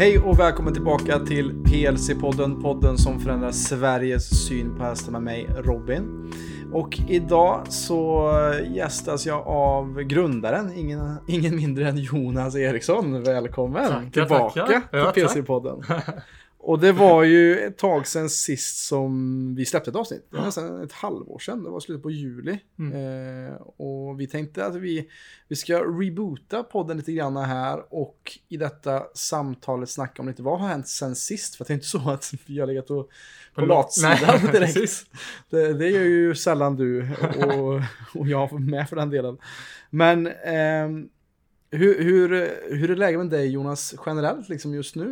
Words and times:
Hej 0.00 0.18
och 0.18 0.38
välkommen 0.38 0.74
tillbaka 0.74 1.18
till 1.18 1.52
PLC-podden, 1.52 2.62
podden 2.62 2.98
som 2.98 3.20
förändrar 3.20 3.52
Sveriges 3.52 4.46
syn 4.46 4.76
på 4.76 4.82
hästar 4.82 5.12
med 5.12 5.22
mig, 5.22 5.46
Robin. 5.58 6.32
Och 6.72 6.98
idag 7.08 7.66
så 7.68 8.32
gästas 8.74 9.26
jag 9.26 9.46
av 9.46 10.02
grundaren, 10.02 10.72
ingen, 10.72 11.16
ingen 11.26 11.56
mindre 11.56 11.88
än 11.88 11.96
Jonas 11.96 12.56
Eriksson. 12.56 13.22
Välkommen 13.22 13.88
Tackar, 13.88 14.10
tillbaka 14.10 14.66
tackar. 14.66 14.80
till 14.80 14.98
Ja. 14.98 15.12
PLC-podden. 15.14 16.02
Och 16.62 16.78
det 16.80 16.92
var 16.92 17.22
ju 17.24 17.58
ett 17.58 17.78
tag 17.78 18.06
sedan 18.06 18.30
sist 18.30 18.86
som 18.86 19.54
vi 19.54 19.66
släppte 19.66 19.90
ett 19.90 19.96
avsnitt. 19.96 20.26
Det 20.30 20.36
var 20.36 20.44
nästan 20.44 20.82
ett 20.82 20.92
halvår 20.92 21.38
sedan, 21.38 21.64
det 21.64 21.70
var 21.70 21.80
slutet 21.80 22.02
på 22.02 22.10
juli. 22.10 22.58
Mm. 22.78 23.46
Eh, 23.46 23.52
och 23.60 24.20
vi 24.20 24.26
tänkte 24.26 24.66
att 24.66 24.74
vi, 24.76 25.08
vi 25.48 25.56
ska 25.56 25.80
reboota 25.80 26.62
podden 26.62 26.96
lite 26.96 27.12
grann 27.12 27.36
här 27.36 27.94
och 27.94 28.38
i 28.48 28.56
detta 28.56 29.02
samtalet 29.14 29.88
snacka 29.90 30.22
om 30.22 30.28
lite 30.28 30.42
vad 30.42 30.60
har 30.60 30.68
hänt 30.68 30.88
sen 30.88 31.16
sist. 31.16 31.54
För 31.54 31.64
det 31.64 31.70
är 31.72 31.74
inte 31.74 31.86
så 31.86 32.10
att 32.10 32.32
vi 32.46 32.60
har 32.60 32.66
legat 32.66 32.90
och, 32.90 33.08
på 33.54 33.60
På 33.60 33.66
latsidan 33.66 34.18
direkt. 34.52 34.74
precis. 34.74 35.06
Det, 35.50 35.72
det 35.74 35.88
gör 35.88 36.04
ju 36.04 36.34
sällan 36.34 36.76
du 36.76 37.08
och, 37.46 37.80
och 38.20 38.28
jag 38.28 38.60
med 38.60 38.88
för 38.88 38.96
den 38.96 39.10
delen. 39.10 39.38
Men 39.90 40.26
ehm, 40.44 41.08
hur, 41.70 42.02
hur, 42.02 42.28
hur 42.76 42.90
är 42.90 42.96
läget 42.96 43.18
med 43.20 43.30
dig 43.30 43.48
Jonas 43.50 43.94
generellt 44.06 44.48
liksom 44.48 44.74
just 44.74 44.94
nu? 44.96 45.04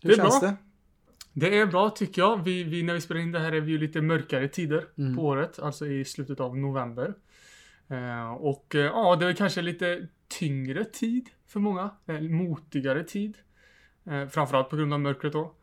Hur 0.00 0.08
Det 0.08 0.12
är 0.12 0.16
känns 0.16 0.40
bra. 0.40 0.48
det? 0.48 0.56
Det 1.36 1.58
är 1.58 1.66
bra 1.66 1.90
tycker 1.90 2.22
jag. 2.22 2.44
Vi, 2.44 2.64
vi, 2.64 2.82
när 2.82 2.94
vi 2.94 3.00
spelar 3.00 3.20
in 3.20 3.32
det 3.32 3.38
här 3.38 3.52
är 3.52 3.60
vi 3.60 3.72
ju 3.72 3.78
lite 3.78 4.00
mörkare 4.00 4.48
tider 4.48 4.86
Mm. 4.98 5.16
på 5.16 5.22
året, 5.22 5.58
alltså 5.58 5.86
i 5.86 6.04
slutet 6.04 6.40
av 6.40 6.56
november. 6.58 7.14
Eh, 7.88 8.32
och 8.32 8.74
eh, 8.74 8.80
ja, 8.80 9.16
det 9.16 9.26
är 9.26 9.32
kanske 9.32 9.62
lite 9.62 10.08
tyngre 10.38 10.84
tid 10.84 11.28
för 11.46 11.60
många. 11.60 11.90
Eh, 12.06 12.20
motigare 12.20 13.04
tid. 13.04 13.38
Eh, 14.04 14.26
framförallt 14.28 14.70
på 14.70 14.76
grund 14.76 14.92
av 14.92 15.00
mörkret 15.00 15.32
då. 15.32 15.54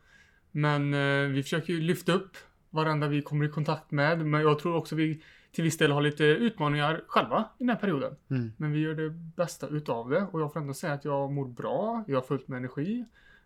Men 0.50 0.94
eh, 0.94 1.28
vi 1.28 1.42
försöker 1.42 1.72
ju 1.72 1.80
lyfta 1.80 2.12
upp 2.12 2.36
varandra 2.70 3.08
vi 3.08 3.22
kommer 3.22 3.44
i 3.44 3.48
kontakt 3.48 3.90
med. 3.90 4.26
Men 4.26 4.40
jag 4.40 4.58
tror 4.58 4.76
också 4.76 4.94
vi 4.94 5.22
till 5.52 5.64
viss 5.64 5.78
del 5.78 5.92
har 5.92 6.02
lite 6.02 6.24
utmaningar 6.24 7.04
själva 7.06 7.48
i 7.58 7.62
den 7.64 7.68
här 7.68 7.76
perioden. 7.76 8.16
Mm. 8.30 8.52
Men 8.56 8.72
vi 8.72 8.80
gör 8.80 8.94
det 8.94 9.10
bästa 9.10 9.68
utav 9.68 10.10
det 10.10 10.26
och 10.32 10.40
jag 10.40 10.52
får 10.52 10.60
ändå 10.60 10.74
säga 10.74 10.92
att 10.92 11.04
jag 11.04 11.32
mår 11.32 11.46
bra, 11.48 12.04
jag 12.06 12.16
har 12.16 12.22
fullt 12.22 12.48
med 12.48 12.56
energi. 12.56 13.04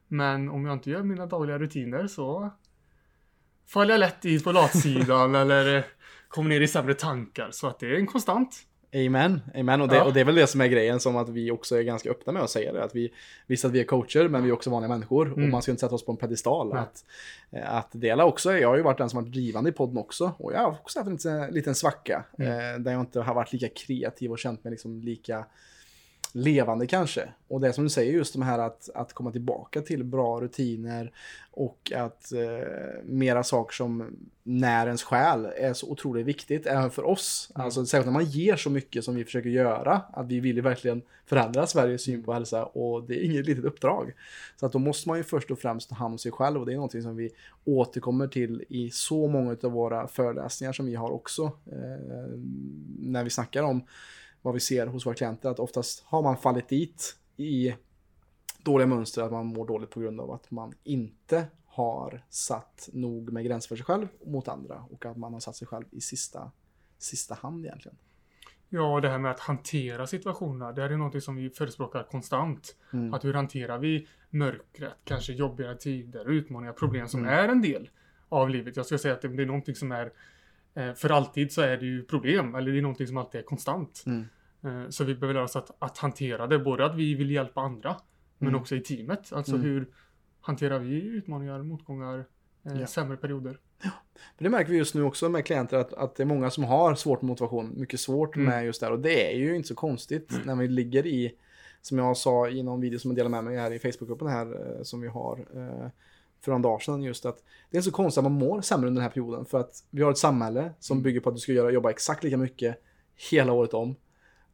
Men 0.08 0.48
om 0.48 0.64
jag 0.66 0.72
inte 0.72 0.90
gör 0.90 1.02
mina 1.02 1.26
dagliga 1.26 1.58
rutiner 1.58 2.06
så 2.06 2.50
faller 3.66 3.90
jag 3.94 3.98
lätt 3.98 4.24
i 4.24 4.40
på 4.40 4.52
latsidan 4.52 5.34
eller 5.42 5.76
eh, 5.76 5.84
kommer 6.28 6.48
ner 6.48 6.60
i 6.60 6.68
sämre 6.68 6.94
tankar. 6.94 7.48
Så 7.52 7.66
att 7.66 7.78
det 7.78 7.86
är 7.86 7.94
en 7.94 8.06
konstant. 8.06 8.56
Amen, 8.94 9.40
amen. 9.54 9.80
Och, 9.80 9.88
det, 9.88 9.96
Ja. 9.96 10.04
och 10.04 10.12
det 10.12 10.20
är 10.20 10.24
väl 10.24 10.34
det 10.34 10.46
som 10.46 10.60
är 10.60 10.66
grejen 10.66 11.00
som 11.00 11.16
att 11.16 11.28
vi 11.28 11.50
också 11.50 11.76
är 11.78 11.82
ganska 11.82 12.10
öppna 12.10 12.32
med 12.32 12.42
att 12.42 12.50
säga 12.50 12.72
det. 12.72 12.84
Att 12.84 12.94
vi, 12.94 13.12
visst 13.46 13.64
att 13.64 13.72
vi 13.72 13.80
är 13.80 13.84
coacher, 13.84 14.28
men 14.28 14.42
vi 14.42 14.48
är 14.48 14.52
också 14.52 14.70
vanliga 14.70 14.88
människor. 14.88 15.32
Och 15.32 15.38
Mm. 15.38 15.50
man 15.50 15.62
ska 15.62 15.70
inte 15.72 15.80
sätta 15.80 15.94
oss 15.94 16.04
på 16.04 16.12
en 16.12 16.18
pedestal. 16.18 16.68
Nej. 16.68 16.78
Att, 16.78 17.04
eh, 17.50 17.74
att 17.74 17.88
dela 17.92 18.24
också, 18.24 18.52
jag 18.52 18.68
har 18.68 18.76
ju 18.76 18.82
varit 18.82 18.98
den 18.98 19.10
som 19.10 19.22
varit 19.22 19.32
drivande 19.32 19.70
i 19.70 19.72
podden 19.72 19.98
också. 19.98 20.32
Och 20.38 20.52
jag 20.52 20.58
har 20.58 20.68
också 20.70 20.98
haft 20.98 21.06
en 21.06 21.12
liten, 21.14 21.54
liten 21.54 21.74
svacka. 21.74 22.24
Mm. 22.38 22.52
Eh, 22.74 22.78
där 22.80 22.92
jag 22.92 23.00
inte 23.00 23.20
har 23.20 23.34
varit 23.34 23.52
lika 23.52 23.68
kreativ 23.68 24.30
och 24.30 24.38
känt 24.38 24.64
mig 24.64 24.70
liksom 24.70 25.00
lika 25.00 25.46
levande 26.36 26.86
kanske. 26.86 27.28
Och 27.48 27.60
det 27.60 27.72
som 27.72 27.84
du 27.84 27.90
säger, 27.90 28.12
just 28.12 28.32
de 28.32 28.42
här 28.42 28.58
att, 28.58 28.90
att 28.94 29.12
komma 29.12 29.32
tillbaka 29.32 29.82
till 29.82 30.04
bra 30.04 30.40
rutiner 30.40 31.12
och 31.50 31.92
att 31.96 32.32
eh, 32.32 32.68
mera 33.04 33.44
saker 33.44 33.74
som 33.74 34.16
när 34.42 34.86
ens 34.86 35.02
själ 35.02 35.48
är 35.56 35.72
så 35.72 35.90
otroligt 35.90 36.26
viktigt 36.26 36.66
även 36.66 36.90
för 36.90 37.04
oss. 37.04 37.52
Mm. 37.54 37.64
Alltså 37.64 37.86
särskilt 37.86 38.06
när 38.06 38.12
man 38.12 38.24
ger 38.24 38.56
så 38.56 38.70
mycket 38.70 39.04
som 39.04 39.14
vi 39.14 39.24
försöker 39.24 39.48
göra, 39.48 40.02
att 40.12 40.26
vi 40.26 40.40
vill 40.40 40.56
ju 40.56 40.62
verkligen 40.62 41.02
förändra 41.26 41.66
Sveriges 41.66 42.02
syn 42.02 42.22
på 42.22 42.32
hälsa 42.32 42.64
och 42.64 43.02
det 43.02 43.14
är 43.14 43.24
inget 43.24 43.46
litet 43.46 43.64
uppdrag. 43.64 44.12
Så 44.60 44.66
att 44.66 44.72
då 44.72 44.78
måste 44.78 45.08
man 45.08 45.18
ju 45.18 45.24
först 45.24 45.50
och 45.50 45.58
främst 45.58 45.88
ta 45.88 45.94
hand 45.94 46.12
om 46.12 46.18
sig 46.18 46.32
själv 46.32 46.60
och 46.60 46.66
det 46.66 46.72
är 46.72 46.76
någonting 46.76 47.02
som 47.02 47.16
vi 47.16 47.30
återkommer 47.64 48.28
till 48.28 48.64
i 48.69 48.91
så 48.91 49.26
många 49.26 49.56
av 49.62 49.72
våra 49.72 50.08
föreläsningar 50.08 50.72
som 50.72 50.86
vi 50.86 50.94
har 50.94 51.10
också. 51.10 51.44
Eh, 51.44 52.38
när 52.98 53.25
vi 53.25 53.30
snackar 53.30 53.62
om 53.62 53.82
vad 54.46 54.54
vi 54.54 54.60
ser 54.60 54.86
hos 54.86 55.06
våra 55.06 55.14
klienter, 55.14 55.50
att 55.50 55.58
oftast 55.58 56.04
har 56.06 56.22
man 56.22 56.36
fallit 56.36 56.68
dit 56.68 57.16
i 57.36 57.74
dåliga 58.62 58.86
mönster, 58.86 59.22
att 59.22 59.32
man 59.32 59.46
mår 59.46 59.66
dåligt 59.66 59.90
på 59.90 60.00
grund 60.00 60.20
av 60.20 60.30
att 60.30 60.50
man 60.50 60.72
inte 60.84 61.46
har 61.66 62.24
satt 62.28 62.88
nog 62.92 63.32
med 63.32 63.44
gränser 63.44 63.68
för 63.68 63.76
sig 63.76 63.84
själv 63.84 64.08
mot 64.26 64.48
andra 64.48 64.84
och 64.90 65.06
att 65.06 65.16
man 65.16 65.32
har 65.32 65.40
satt 65.40 65.56
sig 65.56 65.68
själv 65.68 65.84
i 65.90 66.00
sista, 66.00 66.50
sista 66.98 67.34
hand 67.34 67.66
egentligen. 67.66 67.96
Ja, 68.68 69.00
det 69.00 69.08
här 69.08 69.18
med 69.18 69.30
att 69.30 69.40
hantera 69.40 70.06
situationerna. 70.06 70.72
Det 70.72 70.82
här 70.82 70.90
är 70.90 70.96
någonting 70.96 71.20
som 71.20 71.36
vi 71.36 71.50
förespråkar 71.50 72.02
konstant. 72.02 72.76
Mm. 72.92 73.14
Att 73.14 73.24
hur 73.24 73.34
hanterar 73.34 73.78
vi 73.78 74.08
mörkret, 74.30 74.92
kanske 75.04 75.32
jobbiga 75.32 75.74
tider, 75.74 76.30
utmaningar, 76.30 76.72
problem 76.72 77.08
som 77.08 77.20
Mm. 77.20 77.32
är 77.32 77.48
en 77.48 77.62
del 77.62 77.90
av 78.28 78.50
livet. 78.50 78.76
Jag 78.76 78.86
ska 78.86 78.98
säga 78.98 79.14
att 79.14 79.22
det 79.22 79.28
det 79.28 79.42
är 79.42 79.46
någonting 79.46 79.74
som 79.74 79.92
är 79.92 80.12
eh, 80.74 80.94
för 80.94 81.10
alltid 81.10 81.52
så 81.52 81.60
är 81.60 81.76
det 81.76 81.86
ju 81.86 82.04
problem, 82.04 82.54
eller 82.54 82.72
det 82.72 82.78
är 82.78 82.82
någonting 82.82 83.06
som 83.06 83.16
alltid 83.16 83.40
är 83.40 83.44
konstant. 83.44 84.02
Mm. 84.06 84.24
Eh, 84.66 84.88
Så 84.88 85.04
vi 85.04 85.15
behöver 85.15 85.34
lära 85.34 85.44
oss 85.44 85.56
att, 85.56 85.71
att 85.78 85.99
hantera 85.99 86.47
det, 86.47 86.59
både 86.59 86.84
att 86.87 86.94
vi 86.97 87.15
vill 87.15 87.31
hjälpa 87.31 87.60
andra, 87.60 87.97
men 88.38 88.49
Mm. 88.49 88.60
också 88.60 88.77
i 88.77 88.81
teamet. 88.81 89.32
Alltså 89.32 89.53
Mm. 89.53 89.65
hur 89.65 89.88
hanterar 90.41 90.78
vi 90.78 91.03
utmaningar, 91.03 91.62
motgångar, 91.62 92.25
eh, 92.66 92.81
Ja. 92.81 92.87
sämre 92.87 93.16
perioder? 93.16 93.59
För 94.37 94.44
det 94.44 94.50
märker 94.50 94.71
vi 94.71 94.78
just 94.78 94.94
nu 94.94 95.03
också 95.03 95.28
med 95.28 95.44
klienter 95.47 95.76
att, 95.76 95.93
att 95.93 96.16
det 96.16 96.22
är 96.22 96.26
många 96.26 96.50
som 96.50 96.65
har 96.65 96.94
svårt 96.94 97.22
med 97.22 97.28
motivation, 97.28 97.72
mycket 97.81 98.00
svårt 98.00 98.37
Mm. 98.37 98.49
med 98.49 98.65
just 98.65 98.81
det 98.81 98.87
här. 98.87 98.93
Och 98.93 99.00
det 99.00 99.32
är 99.34 99.38
ju 99.38 99.56
inte 99.56 99.69
så 99.69 99.75
konstigt 99.75 100.41
när 100.44 100.56
vi 100.56 100.69
ligger 100.69 101.06
i, 101.06 101.34
som 101.82 101.99
jag 101.99 102.16
sa 102.16 102.49
i 102.49 102.62
någon 102.62 102.81
video 102.81 102.99
som 102.99 103.10
jag 103.10 103.16
delade 103.16 103.31
med 103.31 103.44
mig 103.44 103.56
här 103.56 103.71
i 103.72 103.78
Facebookgruppen 103.78 104.28
här 104.28 104.76
eh, 104.76 104.82
som 104.82 105.00
vi 105.00 105.09
har 105.09 105.38
eh, 105.38 105.91
för 106.41 106.50
några 106.53 106.62
dagar 106.62 106.78
sedan 106.78 107.03
just 107.03 107.26
att 107.26 107.43
det 107.71 107.78
är 107.78 107.82
så 107.82 107.91
konstigt 107.91 108.19
att 108.19 108.25
man 108.25 108.32
mår 108.32 108.60
sämre 108.60 108.87
under 108.88 109.00
den 109.00 109.09
här 109.09 109.15
perioden 109.15 109.44
för 109.44 109.60
att 109.60 109.84
vi 109.91 110.03
har 110.03 110.10
ett 110.10 110.19
samhälle 110.19 110.72
som 110.78 110.97
Mm. 110.97 111.03
bygger 111.03 111.21
på 111.21 111.28
att 111.28 111.34
du 111.34 111.41
ska 111.41 111.53
göra, 111.53 111.71
jobba 111.71 111.91
exakt 111.91 112.25
lika 112.25 112.37
mycket 112.37 112.82
hela 113.31 113.53
året 113.53 113.75
om. 113.75 113.94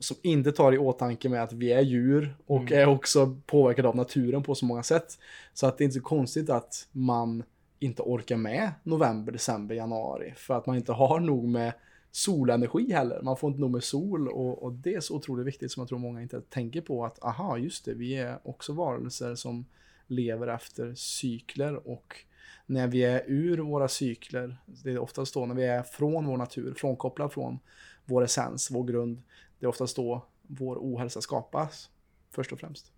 Som 0.03 0.17
inte 0.23 0.53
tar 0.53 0.73
i 0.73 0.79
åtanke 0.79 1.29
med 1.29 1.43
att 1.43 1.53
vi 1.53 1.73
är 1.73 1.81
djur 1.81 2.37
och 2.47 2.61
Mm. 2.61 2.79
är 2.79 2.87
också 2.87 3.37
påverkade 3.47 3.89
av 3.89 3.97
naturen 3.97 4.43
på 4.43 4.55
så 4.55 4.65
många 4.65 4.83
sätt. 4.83 5.19
Så 5.55 5.67
att 5.67 5.79
det 5.79 5.83
är 5.83 5.87
inte 5.87 5.99
så 5.99 6.05
konstigt 6.05 6.51
att 6.51 6.89
man 6.93 7.43
inte 7.79 8.03
orkar 8.03 8.37
med 8.37 8.73
november, 8.83 9.33
december, 9.33 9.75
januari. 9.75 10.35
För 10.37 10.55
att 10.55 10.67
man 10.67 10.77
inte 10.77 10.93
har 10.93 11.21
nog 11.21 11.49
med 11.49 11.73
solenergi 12.11 12.93
heller. 12.93 13.23
Man 13.23 13.37
får 13.37 13.49
inte 13.49 13.61
nog 13.61 13.71
med 13.71 13.85
sol 13.85 14.29
och, 14.29 14.63
och 14.63 14.73
det 14.73 14.95
är 14.95 15.01
så 15.01 15.15
otroligt 15.17 15.47
viktigt 15.47 15.73
som 15.73 15.81
jag 15.81 15.89
tror 15.89 15.99
många 15.99 16.23
inte 16.23 16.41
tänker 16.41 16.81
på 16.81 17.05
att 17.05 17.25
aha, 17.25 17.57
just 17.59 17.85
det, 17.85 17.95
vi 17.95 18.15
är 18.17 18.39
också 18.45 18.73
varelser 18.73 19.35
som 19.35 19.67
lever 20.07 20.49
efter 20.49 20.95
cykler 20.95 21.89
och 21.89 22.17
när 22.67 22.87
vi 22.87 23.05
är 23.05 23.23
ur 23.27 23.59
våra 23.59 23.89
cykler, 23.89 24.57
det 24.67 24.91
är 24.91 24.99
oftast 24.99 25.35
då 25.35 25.47
när 25.47 25.55
vi 25.55 25.65
är 25.65 25.83
från 25.83 26.27
vår 26.27 26.37
natur, 26.37 26.75
frånkopplad 26.75 27.33
från 27.33 27.59
vår 28.05 28.23
essens, 28.25 28.71
vår 28.71 28.85
grund, 28.85 29.23
det 29.63 29.67
är 29.67 29.69
oftast 29.69 29.97
då 29.97 30.27
vår 30.43 30.77
ohälsa 30.77 31.21
skapas, 31.21 31.91
först 32.31 32.53
och 32.53 32.61
främst. 32.61 32.93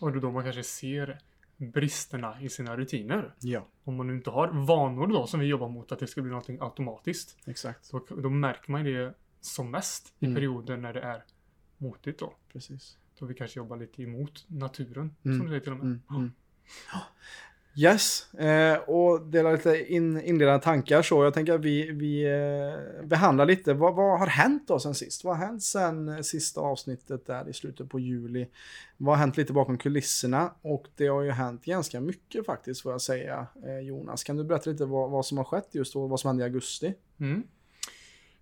Och 0.00 0.12
det 0.12 0.18
är 0.18 0.20
då 0.20 0.30
man 0.32 0.44
kanske 0.44 0.62
ser 0.62 1.18
bristerna 1.56 2.40
i 2.40 2.48
sina 2.48 2.76
rutiner. 2.76 3.34
Ja, 3.40 3.66
Om 3.84 3.96
man 3.96 4.06
nu 4.06 4.14
inte 4.16 4.30
har 4.30 4.48
vanor 4.66 5.06
då 5.06 5.26
som 5.26 5.40
vi 5.40 5.46
jobbar 5.46 5.68
mot, 5.68 5.92
att 5.92 5.98
det 5.98 6.06
ska 6.06 6.22
bli 6.22 6.30
någonting 6.30 6.58
automatiskt. 6.60 7.36
exakt. 7.46 7.84
Så 7.84 7.98
då 8.08 8.30
märker 8.30 8.72
man 8.72 8.84
det 8.84 9.14
som 9.40 9.70
mest 9.70 10.14
i 10.18 10.24
Mm. 10.26 10.34
perioder 10.34 10.76
när 10.76 10.92
det 10.92 11.00
är 11.00 11.24
motigt 11.78 12.18
då. 12.20 12.34
Precis. 12.52 12.98
Då 13.18 13.26
vi 13.26 13.34
kanske 13.34 13.58
jobbar 13.60 13.76
lite 13.76 14.02
emot 14.02 14.44
naturen, 14.48 15.14
Mm. 15.24 15.38
som 15.38 15.46
du 15.46 15.50
säger 15.50 15.60
till 15.60 15.72
och 15.72 15.78
med. 15.78 15.86
Mm, 15.86 16.02
mm. 16.10 16.32
Yes, 17.80 18.34
eh, 18.34 18.78
och 18.78 19.22
dela 19.22 19.52
lite 19.52 19.92
in, 19.92 20.20
inledande 20.20 20.64
tankar 20.64 21.02
så. 21.02 21.24
Jag 21.24 21.34
tänker 21.34 21.52
att 21.52 21.64
vi, 21.64 21.92
vi 21.92 22.24
eh, 22.24 23.06
behandlar 23.06 23.46
lite, 23.46 23.74
vad, 23.74 23.94
vad 23.94 24.18
har 24.18 24.26
hänt 24.26 24.68
då 24.68 24.78
sen 24.78 24.94
sist? 24.94 25.24
Vad 25.24 25.36
har 25.36 25.46
hänt 25.46 25.62
sen 25.62 26.08
eh, 26.08 26.20
sista 26.20 26.60
avsnittet 26.60 27.26
där 27.26 27.48
i 27.48 27.52
slutet 27.52 27.90
på 27.90 28.00
juli? 28.00 28.48
Vad 28.96 29.14
har 29.14 29.20
hänt 29.20 29.36
lite 29.36 29.52
bakom 29.52 29.78
kulisserna? 29.78 30.54
Och 30.62 30.86
det 30.96 31.06
har 31.06 31.22
ju 31.22 31.30
hänt 31.30 31.64
ganska 31.64 32.00
mycket 32.00 32.46
faktiskt 32.46 32.82
får 32.82 32.92
jag 32.92 33.00
säga. 33.00 33.46
Eh, 33.66 33.78
Jonas, 33.78 34.24
kan 34.24 34.36
du 34.36 34.44
berätta 34.44 34.70
lite 34.70 34.84
vad, 34.84 35.10
vad 35.10 35.26
som 35.26 35.38
har 35.38 35.44
skett 35.44 35.68
just 35.70 35.92
då, 35.92 36.06
vad 36.06 36.20
som 36.20 36.28
hände 36.28 36.42
i 36.42 36.44
augusti? 36.44 36.94
Mm. 37.20 37.42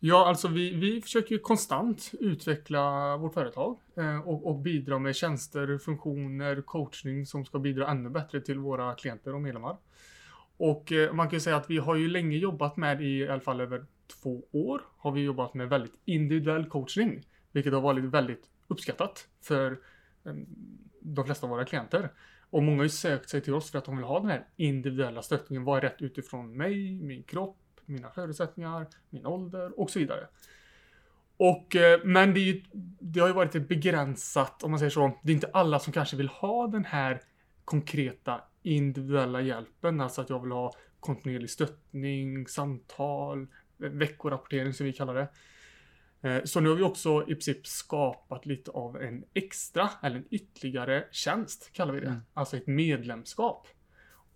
Ja, 0.01 0.27
alltså 0.27 0.49
vi, 0.49 0.75
vi 0.75 1.03
försöker 1.03 1.35
ju 1.35 1.39
konstant 1.39 2.11
utveckla 2.21 3.17
vårt 3.17 3.35
företag 3.35 3.79
eh, 3.97 4.19
och, 4.19 4.47
och 4.47 4.59
bidra 4.59 4.99
med 4.99 5.17
tjänster, 5.17 5.79
funktioner, 5.79 6.63
coachning 6.63 7.27
som 7.27 7.45
ska 7.45 7.59
bidra 7.59 7.89
ännu 7.89 8.11
bättre 8.11 8.41
till 8.41 8.59
våra 8.59 8.95
klienter 8.95 9.35
och 9.35 9.41
medlemmar. 9.41 9.77
Och 10.57 10.93
eh, 10.93 11.13
man 11.13 11.29
kan 11.29 11.37
ju 11.37 11.41
säga 11.41 11.57
att 11.57 11.71
vi 11.71 11.79
har 11.79 11.95
ju 11.95 12.09
länge 12.09 12.37
jobbat 12.37 12.77
med, 12.77 13.03
i 13.03 13.29
alla 13.29 13.41
fall 13.41 13.61
över 13.61 13.87
två 14.23 14.43
år, 14.53 14.83
har 14.99 15.13
vi 15.13 15.21
jobbat 15.21 15.55
med 15.55 15.69
väldigt 15.69 15.99
individuell 16.05 16.67
coachning, 16.67 17.27
vilket 17.53 17.73
har 17.73 17.81
varit 17.81 18.05
väldigt 18.05 18.51
uppskattat 18.69 19.29
för 19.43 19.71
eh, 20.25 20.35
de 21.01 21.25
flesta 21.25 21.47
av 21.47 21.51
våra 21.51 21.65
klienter. 21.65 22.13
Och 22.51 22.63
många 22.63 22.77
har 22.77 22.85
ju 22.85 22.89
sökt 22.89 23.31
sig 23.31 23.41
till 23.41 23.55
oss 23.55 23.71
för 23.71 23.79
att 23.79 23.85
de 23.85 23.97
vill 23.97 24.07
ha 24.07 24.21
den 24.21 24.31
här 24.31 24.47
individuella 24.57 25.23
stöttningen. 25.23 25.65
Vad 25.65 25.79
är 25.79 25.83
rätt 25.83 26.03
utifrån 26.03 26.57
mig, 26.57 27.01
min 27.03 27.23
kropp, 27.23 27.59
mina 27.87 28.11
förutsättningar, 28.11 28.87
min 29.11 29.27
ålder 29.27 29.81
och 29.81 29.91
så 29.91 29.99
vidare. 29.99 30.27
Och, 31.37 31.77
eh, 31.77 32.01
men 32.05 32.35
det, 32.35 32.41
är 32.41 32.45
ju, 32.45 32.63
det 33.01 33.21
har 33.21 33.29
ju 33.29 33.35
varit 33.35 33.55
ett 33.55 33.69
begränsat, 33.69 34.63
om 34.63 34.71
man 34.71 34.79
säger 34.79 34.91
så, 34.91 35.19
det 35.23 35.33
är 35.33 35.35
inte 35.35 35.51
alla 35.53 35.79
som 35.79 35.93
kanske 35.93 36.17
vill 36.17 36.29
ha 36.29 36.67
den 36.67 36.85
här 36.85 37.21
konkreta 37.65 38.41
individuella 38.63 39.41
hjälpen. 39.41 40.01
Alltså 40.01 40.21
att 40.21 40.31
jag 40.31 40.43
vill 40.43 40.53
ha 40.53 40.73
kontinuerlig 41.01 41.51
stöttning, 41.51 42.47
samtal, 42.47 43.47
veckorapportering 43.77 44.73
som 44.73 44.87
vi 44.87 44.93
kallar 44.93 45.15
det. 45.15 45.29
Eh, 46.29 46.45
så 46.45 46.61
nu 46.61 46.69
har 46.69 46.77
vi 46.77 46.83
också 46.83 47.23
i 47.23 47.27
princip 47.27 47.67
skapat 47.67 48.47
lite 48.47 48.71
av 48.71 49.03
en 49.03 49.25
extra, 49.35 49.91
eller 50.03 50.17
en 50.17 50.27
ytterligare 50.31 51.05
tjänst, 51.11 51.71
kallar 51.73 51.95
vi 51.95 52.01
det. 52.01 52.07
Mm. 52.07 52.21
Alltså 52.35 52.57
ett 52.57 52.67
medlemskap. 52.67 53.69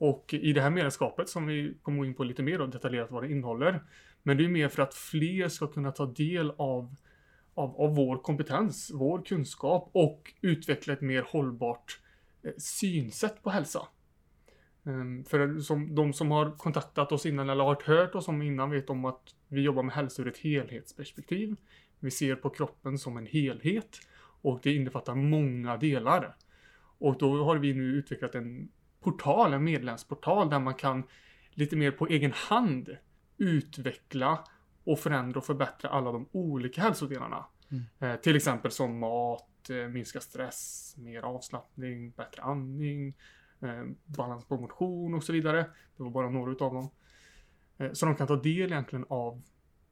Och 0.01 0.35
i 0.35 0.53
det 0.53 0.61
här 0.61 0.71
medlemskapet, 0.71 1.29
som 1.29 1.47
vi 1.47 1.75
kommer 1.83 2.05
in 2.05 2.15
på 2.15 2.25
lite 2.25 2.43
mer 2.43 2.61
och 2.61 2.69
detaljerat 2.69 3.11
vad 3.11 3.23
det 3.23 3.31
innehåller, 3.31 3.83
men 4.23 4.37
det 4.37 4.45
är 4.45 4.49
mer 4.49 4.69
för 4.69 4.83
att 4.83 4.95
fler 4.95 5.49
ska 5.49 5.67
kunna 5.67 5.93
ta 5.93 6.07
del 6.07 6.53
av, 6.57 6.95
av, 7.55 7.81
av 7.81 7.95
vår 7.95 8.17
kompetens, 8.17 8.91
vår 8.95 9.23
kunskap 9.23 9.91
och 9.93 10.35
utveckla 10.41 10.93
ett 10.93 11.01
mer 11.01 11.23
hållbart 11.23 12.01
eh, 12.43 12.53
synsätt 12.59 13.43
på 13.43 13.51
hälsa. 13.51 13.81
Ehm, 14.85 15.25
för 15.25 15.59
som, 15.59 15.95
de 15.95 16.13
som 16.13 16.31
har 16.31 16.57
kontaktat 16.57 17.13
oss 17.13 17.27
innan 17.27 17.51
eller 17.51 17.65
har 17.65 17.83
hört 17.85 18.15
oss 18.15 18.29
om 18.29 18.43
innan 18.43 18.71
vet 18.71 18.91
om 18.91 19.05
att 19.05 19.35
vi 19.49 19.61
jobbar 19.61 19.83
med 19.83 19.95
hälsa 19.95 20.23
ur 20.23 20.29
ett 20.29 20.39
helhetsperspektiv. 20.39 21.57
Vi 21.99 22.11
ser 22.11 22.35
på 22.35 22.51
kroppen 22.51 22.99
som 22.99 23.17
en 23.17 23.27
helhet 23.27 24.01
och 24.43 24.61
det 24.63 24.75
innefattar 24.75 25.15
många 25.15 25.77
delar. 25.77 26.37
Och 26.99 27.19
då 27.19 27.45
har 27.45 27.57
vi 27.57 27.75
nu 27.75 27.85
utvecklat 27.85 28.35
en 28.35 28.69
portal, 29.01 29.53
en 29.53 29.65
medlemsportal 29.65 30.51
där 30.51 30.59
man 30.59 30.75
kan 30.75 31.03
lite 31.51 31.77
mer 31.77 31.91
på 31.91 32.07
egen 32.07 32.33
hand 32.33 32.97
utveckla 33.37 34.45
och 34.85 34.99
förändra 34.99 35.39
och 35.39 35.47
förbättra 35.47 35.91
alla 35.91 36.13
de 36.13 36.29
olika 36.33 36.81
hälsodelarna. 36.81 37.47
Mm. 37.71 37.85
Eh, 37.99 38.21
till 38.21 38.37
exempel 38.37 38.71
som 38.71 38.99
mat, 38.99 39.71
eh, 39.71 39.89
minska 39.89 40.21
stress, 40.21 40.95
mer 40.99 41.23
avslappning, 41.23 42.11
bättre 42.11 42.43
andning, 42.43 43.17
eh, 43.61 43.85
balans 44.05 44.45
på 44.45 44.57
motion 44.57 45.15
och 45.15 45.25
så 45.25 45.33
vidare. 45.33 45.71
Det 45.97 46.03
var 46.03 46.11
bara 46.11 46.31
några 46.31 46.53
utav 46.53 46.75
dem. 46.75 46.91
Eh, 47.79 47.93
så 47.93 48.07
de 48.07 48.17
kan 48.17 48.27
ta 48.27 48.37
del 48.37 48.73
egentligen 48.73 49.05
av, 49.09 49.43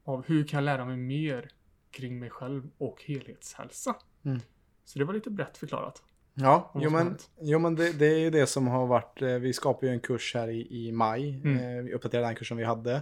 av 0.03 0.25
hur 0.25 0.47
kan 0.47 0.57
jag 0.57 0.65
lära 0.65 0.85
mig 0.85 0.97
mer 0.97 1.51
kring 1.91 2.19
mig 2.19 2.29
själv 2.29 2.69
och 2.77 3.03
helhetshälsa. 3.03 3.95
Mm. 4.23 4.39
Så 4.85 4.99
det 4.99 5.05
var 5.05 5.13
lite 5.13 5.29
brett 5.29 5.57
förklarat. 5.57 6.03
Ja, 6.41 6.71
jo 6.75 6.89
men, 6.89 7.17
jo, 7.41 7.59
men 7.59 7.75
det, 7.75 7.91
det, 7.91 8.07
är 8.07 8.17
ju 8.17 8.29
det 8.29 8.47
som 8.47 8.67
har 8.67 8.87
varit, 8.87 9.21
eh, 9.21 9.27
vi 9.27 9.53
skapade 9.53 9.87
ju 9.87 9.93
en 9.93 9.99
kurs 9.99 10.35
här 10.35 10.47
i, 10.47 10.87
i 10.87 10.91
maj, 10.91 11.41
mm. 11.43 11.57
eh, 11.57 11.83
vi 11.83 11.93
uppdaterade 11.93 12.27
den 12.27 12.35
kursen 12.35 12.57
vi 12.57 12.63
hade. 12.63 13.01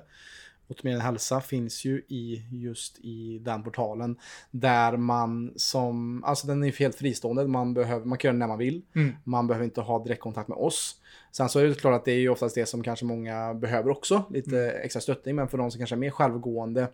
Optimerad 0.69 1.01
hälsa 1.01 1.41
finns 1.41 1.85
ju 1.85 2.01
i 2.07 2.47
just 2.51 2.99
i 2.99 3.39
den 3.39 3.63
portalen 3.63 4.17
där 4.51 4.97
man 4.97 5.53
som, 5.55 6.23
alltså 6.23 6.47
den 6.47 6.63
är 6.63 6.71
helt 6.71 6.95
fristående, 6.95 7.47
man, 7.47 7.73
behöver, 7.73 8.05
man 8.05 8.17
kan 8.17 8.27
göra 8.29 8.33
den 8.33 8.39
när 8.39 8.47
man 8.47 8.57
vill. 8.57 8.81
Mm. 8.95 9.15
Man 9.23 9.47
behöver 9.47 9.65
inte 9.65 9.81
ha 9.81 10.03
direktkontakt 10.03 10.47
med 10.47 10.57
oss. 10.57 11.01
Sen 11.31 11.49
så 11.49 11.59
är 11.59 11.65
det 11.65 11.73
klart 11.73 11.95
att 11.95 12.05
det 12.05 12.11
är 12.11 12.19
ju 12.19 12.29
oftast 12.29 12.55
det 12.55 12.65
som 12.65 12.83
kanske 12.83 13.05
många 13.05 13.53
behöver 13.53 13.89
också, 13.89 14.23
lite 14.29 14.69
mm. 14.69 14.81
extra 14.83 15.01
stöttning. 15.01 15.35
Men 15.35 15.47
för 15.47 15.57
de 15.57 15.71
som 15.71 15.79
kanske 15.79 15.95
är 15.95 15.97
mer 15.97 16.09
självgående 16.09 16.87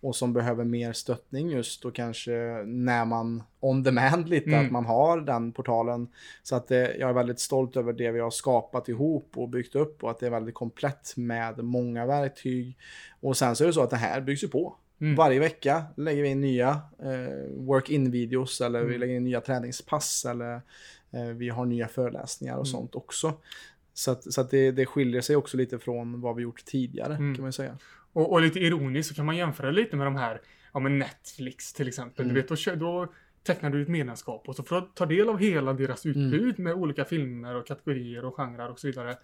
och 0.00 0.16
som 0.16 0.32
behöver 0.32 0.64
mer 0.64 0.92
stöttning 0.92 1.50
just 1.50 1.82
då 1.82 1.90
kanske 1.90 2.32
när 2.64 3.04
man 3.04 3.42
on 3.60 3.82
demand 3.82 4.28
lite, 4.28 4.50
mm. 4.50 4.66
att 4.66 4.72
man 4.72 4.84
har 4.84 5.20
den 5.20 5.52
portalen. 5.52 6.08
Så 6.42 6.56
att 6.56 6.68
det, 6.68 6.96
jag 6.96 7.10
är 7.10 7.14
väldigt 7.14 7.40
stolt 7.40 7.76
över 7.76 7.92
det 7.92 8.10
vi 8.10 8.20
har 8.20 8.30
skapat 8.30 8.88
ihop 8.88 9.32
och 9.34 9.48
byggt 9.48 9.74
upp 9.74 10.04
och 10.04 10.10
att 10.10 10.18
det 10.18 10.26
är 10.26 10.30
väldigt 10.30 10.54
komplett 10.54 11.12
med 11.16 11.64
många 11.64 12.06
verktyg. 12.06 12.78
Och 13.20 13.36
sen 13.36 13.56
så 13.56 13.64
är 13.64 13.66
det 13.66 13.74
så 13.74 13.82
att 13.82 13.90
det 13.90 13.96
här 13.96 14.20
byggs 14.20 14.44
ju 14.44 14.48
på. 14.48 14.76
Mm. 15.00 15.14
Varje 15.14 15.40
vecka 15.40 15.84
lägger 15.96 16.22
vi 16.22 16.28
in 16.28 16.40
nya 16.40 16.80
eh, 17.02 17.56
work-in-videos 17.56 18.60
eller 18.60 18.78
mm. 18.78 18.92
vi 18.92 18.98
lägger 18.98 19.14
in 19.14 19.24
nya 19.24 19.40
träningspass 19.40 20.24
eller 20.24 20.54
eh, 21.10 21.24
vi 21.24 21.48
har 21.48 21.66
nya 21.66 21.88
föreläsningar 21.88 22.54
och 22.54 22.66
mm. 22.66 22.66
sånt 22.66 22.94
också. 22.94 23.32
Så, 23.98 24.10
att, 24.10 24.32
så 24.32 24.40
att 24.40 24.50
det, 24.50 24.70
det 24.70 24.86
skiljer 24.86 25.20
sig 25.20 25.36
också 25.36 25.56
lite 25.56 25.78
från 25.78 26.20
vad 26.20 26.36
vi 26.36 26.42
gjort 26.42 26.64
tidigare 26.64 27.14
mm. 27.14 27.34
kan 27.34 27.42
man 27.42 27.52
säga. 27.52 27.78
Och, 28.12 28.32
och, 28.32 28.40
lite 28.40 28.58
ironiskt 28.58 29.08
så 29.08 29.14
kan 29.14 29.26
man 29.26 29.36
jämföra 29.36 29.70
lite 29.70 29.96
med 29.96 30.06
de 30.06 30.16
här, 30.16 30.40
ja 30.72 30.80
men 30.80 30.98
Netflix 30.98 31.72
till 31.72 31.88
exempel. 31.88 32.24
Mm. 32.24 32.34
Du 32.34 32.40
vet, 32.40 32.48
då, 32.48 32.74
då 32.74 33.12
tecknar 33.42 33.70
du 33.70 33.82
ett 33.82 33.88
medlemskap 33.88 34.48
och 34.48 34.56
så 34.56 34.62
får 34.62 34.80
du 34.80 34.86
ta 34.94 35.06
del 35.06 35.28
av 35.28 35.38
hela 35.38 35.72
deras 35.72 36.04
mm. 36.04 36.16
utbud 36.16 36.58
mm. 36.58 36.64
med 36.64 36.74
olika 36.74 37.04
filmer 37.04 37.54
och 37.54 37.66
kategorier 37.66 38.24
och 38.24 38.34
genrer 38.36 38.70
och 38.70 38.78
så 38.78 38.86
vidare. 38.86 39.16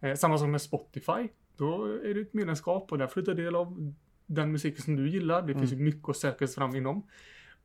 Eh, 0.00 0.14
samma 0.14 0.38
som 0.38 0.50
med 0.50 0.62
Spotify. 0.62 1.28
Då 1.56 1.84
är 1.84 2.14
det 2.14 2.20
ett 2.20 2.34
medlemskap 2.34 2.92
och 2.92 2.98
där 2.98 3.06
får 3.06 3.20
du 3.20 3.26
ta 3.26 3.34
del 3.34 3.54
av 3.54 3.94
den 4.26 4.52
musiken 4.52 4.82
som 4.82 4.96
du 4.96 5.10
gillar. 5.10 5.42
Det 5.42 5.54
finns 5.54 5.72
ju 5.72 5.74
mm. 5.74 5.84
mycket 5.84 6.08
att 6.08 6.16
söka 6.16 6.46
sig 6.46 6.54
fram 6.54 6.74
inom. 6.74 7.06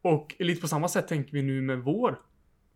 Och 0.02 0.36
lite 0.40 0.62
på 0.62 0.68
samma 0.68 0.88
sätt 0.88 1.08
tänker 1.08 1.32
vi 1.32 1.42
nu 1.42 1.62
med 1.62 1.80
vår 1.80 2.20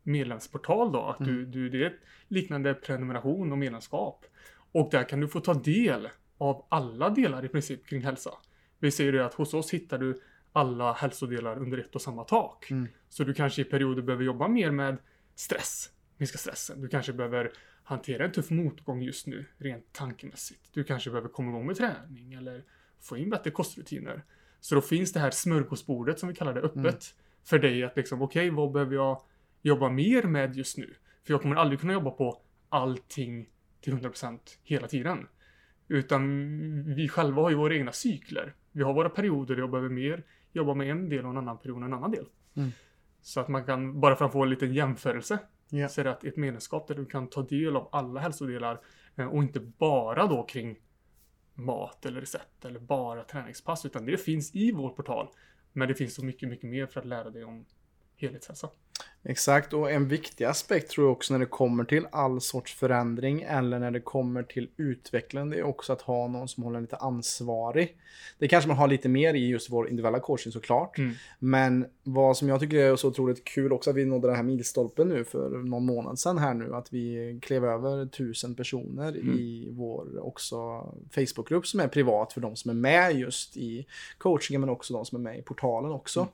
medlemsportal 0.03 0.91
då. 0.91 1.01
Att 1.01 1.19
mm. 1.19 1.35
du, 1.35 1.45
du, 1.45 1.69
det 1.69 1.83
är 1.83 1.87
ett 1.87 1.99
liknande 2.27 2.73
prenumeration 2.73 3.51
och 3.51 3.57
medlemskap. 3.57 4.25
Och 4.71 4.89
där 4.91 5.03
kan 5.03 5.19
du 5.19 5.27
få 5.27 5.39
ta 5.39 5.53
del 5.53 6.09
av 6.37 6.65
alla 6.69 7.09
delar 7.09 7.45
i 7.45 7.47
princip 7.47 7.85
kring 7.85 8.01
hälsa. 8.01 8.31
Vi 8.79 8.91
ser 8.91 9.13
ju 9.13 9.23
att 9.23 9.33
hos 9.33 9.53
oss 9.53 9.73
hittar 9.73 9.97
du 9.97 10.21
alla 10.53 10.93
hälsodelar 10.93 11.57
under 11.57 11.77
ett 11.77 11.95
och 11.95 12.01
samma 12.01 12.23
tak. 12.23 12.71
Mm. 12.71 12.87
Så 13.09 13.23
du 13.23 13.33
kanske 13.33 13.61
i 13.61 13.65
perioder 13.65 14.01
behöver 14.01 14.23
jobba 14.23 14.47
mer 14.47 14.71
med 14.71 14.97
stress, 15.35 15.89
minska 16.17 16.37
stressen. 16.37 16.81
Du 16.81 16.87
kanske 16.87 17.13
behöver 17.13 17.51
hantera 17.83 18.25
en 18.25 18.31
tuff 18.31 18.49
motgång 18.49 19.01
just 19.01 19.27
nu, 19.27 19.45
rent 19.57 19.93
tankemässigt. 19.93 20.69
Du 20.73 20.83
kanske 20.83 21.09
behöver 21.09 21.29
komma 21.29 21.49
igång 21.49 21.67
med 21.67 21.75
träning 21.75 22.33
eller 22.33 22.63
få 23.01 23.17
in 23.17 23.29
bättre 23.29 23.51
kostrutiner. 23.51 24.23
Så 24.59 24.75
då 24.75 24.81
finns 24.81 25.13
det 25.13 25.19
här 25.19 25.31
smörgåsbordet 25.31 26.19
som 26.19 26.29
vi 26.29 26.35
kallar 26.35 26.53
det 26.53 26.61
öppet 26.61 26.75
mm. 26.75 26.97
för 27.43 27.59
dig 27.59 27.83
att 27.83 27.97
liksom, 27.97 28.21
okej, 28.21 28.49
okay, 28.49 28.55
vad 28.55 28.71
behöver 28.71 28.95
jag 28.95 29.21
jobba 29.63 29.89
mer 29.89 30.23
med 30.23 30.55
just 30.55 30.77
nu. 30.77 30.95
För 31.23 31.33
jag 31.33 31.41
kommer 31.41 31.55
aldrig 31.55 31.79
kunna 31.79 31.93
jobba 31.93 32.11
på 32.11 32.41
allting 32.69 33.49
till 33.81 33.93
100% 33.93 34.39
hela 34.63 34.87
tiden. 34.87 35.27
Utan 35.87 36.95
vi 36.95 37.09
själva 37.09 37.41
har 37.41 37.49
ju 37.49 37.55
våra 37.55 37.75
egna 37.75 37.91
cykler. 37.91 38.55
Vi 38.71 38.83
har 38.83 38.93
våra 38.93 39.09
perioder 39.09 39.55
där 39.55 39.61
jag 39.61 39.71
behöver 39.71 39.89
mer 39.89 40.23
jobba 40.51 40.73
med 40.73 40.89
en 40.89 41.09
del 41.09 41.25
och 41.25 41.31
en 41.31 41.37
annan 41.37 41.57
period 41.57 41.83
en 41.83 41.93
annan 41.93 42.11
del. 42.11 42.25
Mm. 42.55 42.71
Så 43.21 43.39
att 43.39 43.47
man 43.47 43.65
kan, 43.65 43.99
bara 43.99 44.15
för 44.15 44.25
att 44.25 44.31
få 44.31 44.43
en 44.43 44.49
liten 44.49 44.73
jämförelse, 44.73 45.39
yeah. 45.71 45.89
så 45.89 46.01
är 46.01 46.05
det 46.05 46.11
att 46.11 46.23
ett 46.23 46.37
medlemskap 46.37 46.87
där 46.87 46.95
du 46.95 47.05
kan 47.05 47.29
ta 47.29 47.41
del 47.41 47.75
av 47.75 47.89
alla 47.91 48.19
hälsodelar 48.19 48.81
eh, 49.15 49.25
och 49.25 49.43
inte 49.43 49.59
bara 49.59 50.27
då 50.27 50.43
kring 50.43 50.79
mat 51.53 52.05
eller 52.05 52.21
recept 52.21 52.65
eller 52.65 52.79
bara 52.79 53.23
träningspass, 53.23 53.85
utan 53.85 54.05
det 54.05 54.17
finns 54.17 54.55
i 54.55 54.71
vår 54.71 54.89
portal. 54.89 55.29
Men 55.73 55.87
det 55.87 55.95
finns 55.95 56.15
så 56.15 56.25
mycket, 56.25 56.49
mycket 56.49 56.69
mer 56.69 56.85
för 56.87 56.99
att 56.99 57.05
lära 57.05 57.29
dig 57.29 57.43
om 57.43 57.65
helhetshälsa. 58.15 58.69
Exakt, 59.25 59.73
och 59.73 59.91
en 59.91 60.07
viktig 60.07 60.45
aspekt 60.45 60.91
tror 60.91 61.07
jag 61.07 61.11
också 61.11 61.33
när 61.33 61.39
det 61.39 61.45
kommer 61.45 61.83
till 61.83 62.07
all 62.11 62.41
sorts 62.41 62.75
förändring 62.75 63.41
eller 63.41 63.79
när 63.79 63.91
det 63.91 63.99
kommer 63.99 64.43
till 64.43 64.69
utveckling, 64.77 65.49
det 65.49 65.57
är 65.57 65.63
också 65.63 65.93
att 65.93 66.01
ha 66.01 66.27
någon 66.27 66.47
som 66.47 66.63
håller 66.63 66.81
lite 66.81 66.95
ansvarig. 66.95 67.97
Det 68.39 68.47
kanske 68.47 68.67
man 68.67 68.77
har 68.77 68.87
lite 68.87 69.09
mer 69.09 69.33
i 69.33 69.47
just 69.47 69.69
vår 69.69 69.89
individuella 69.89 70.19
coaching 70.19 70.51
såklart. 70.51 70.97
Mm. 70.97 71.13
Men 71.39 71.85
vad 72.03 72.37
som 72.37 72.49
jag 72.49 72.59
tycker 72.59 72.77
är 72.77 72.95
så 72.95 73.07
otroligt 73.07 73.43
kul 73.43 73.73
också 73.73 73.89
att 73.89 73.95
vi 73.95 74.05
nådde 74.05 74.27
den 74.27 74.35
här 74.35 74.43
milstolpen 74.43 75.09
nu 75.09 75.23
för 75.23 75.49
någon 75.49 75.85
månad 75.85 76.19
sedan 76.19 76.37
här 76.37 76.53
nu, 76.53 76.75
att 76.75 76.93
vi 76.93 77.39
klev 77.41 77.65
över 77.65 78.05
tusen 78.05 78.55
personer 78.55 79.09
mm. 79.09 79.39
i 79.39 79.69
vår 79.71 80.25
också 80.25 80.55
Facebookgrupp 81.11 81.67
som 81.67 81.79
är 81.79 81.87
privat 81.87 82.33
för 82.33 82.41
de 82.41 82.55
som 82.55 82.69
är 82.69 82.75
med 82.75 83.15
just 83.15 83.57
i 83.57 83.85
coachingen 84.17 84.61
men 84.61 84.69
också 84.69 84.93
de 84.93 85.05
som 85.05 85.15
är 85.15 85.31
med 85.31 85.39
i 85.39 85.41
portalen 85.41 85.91
också. 85.91 86.19
Mm 86.19 86.31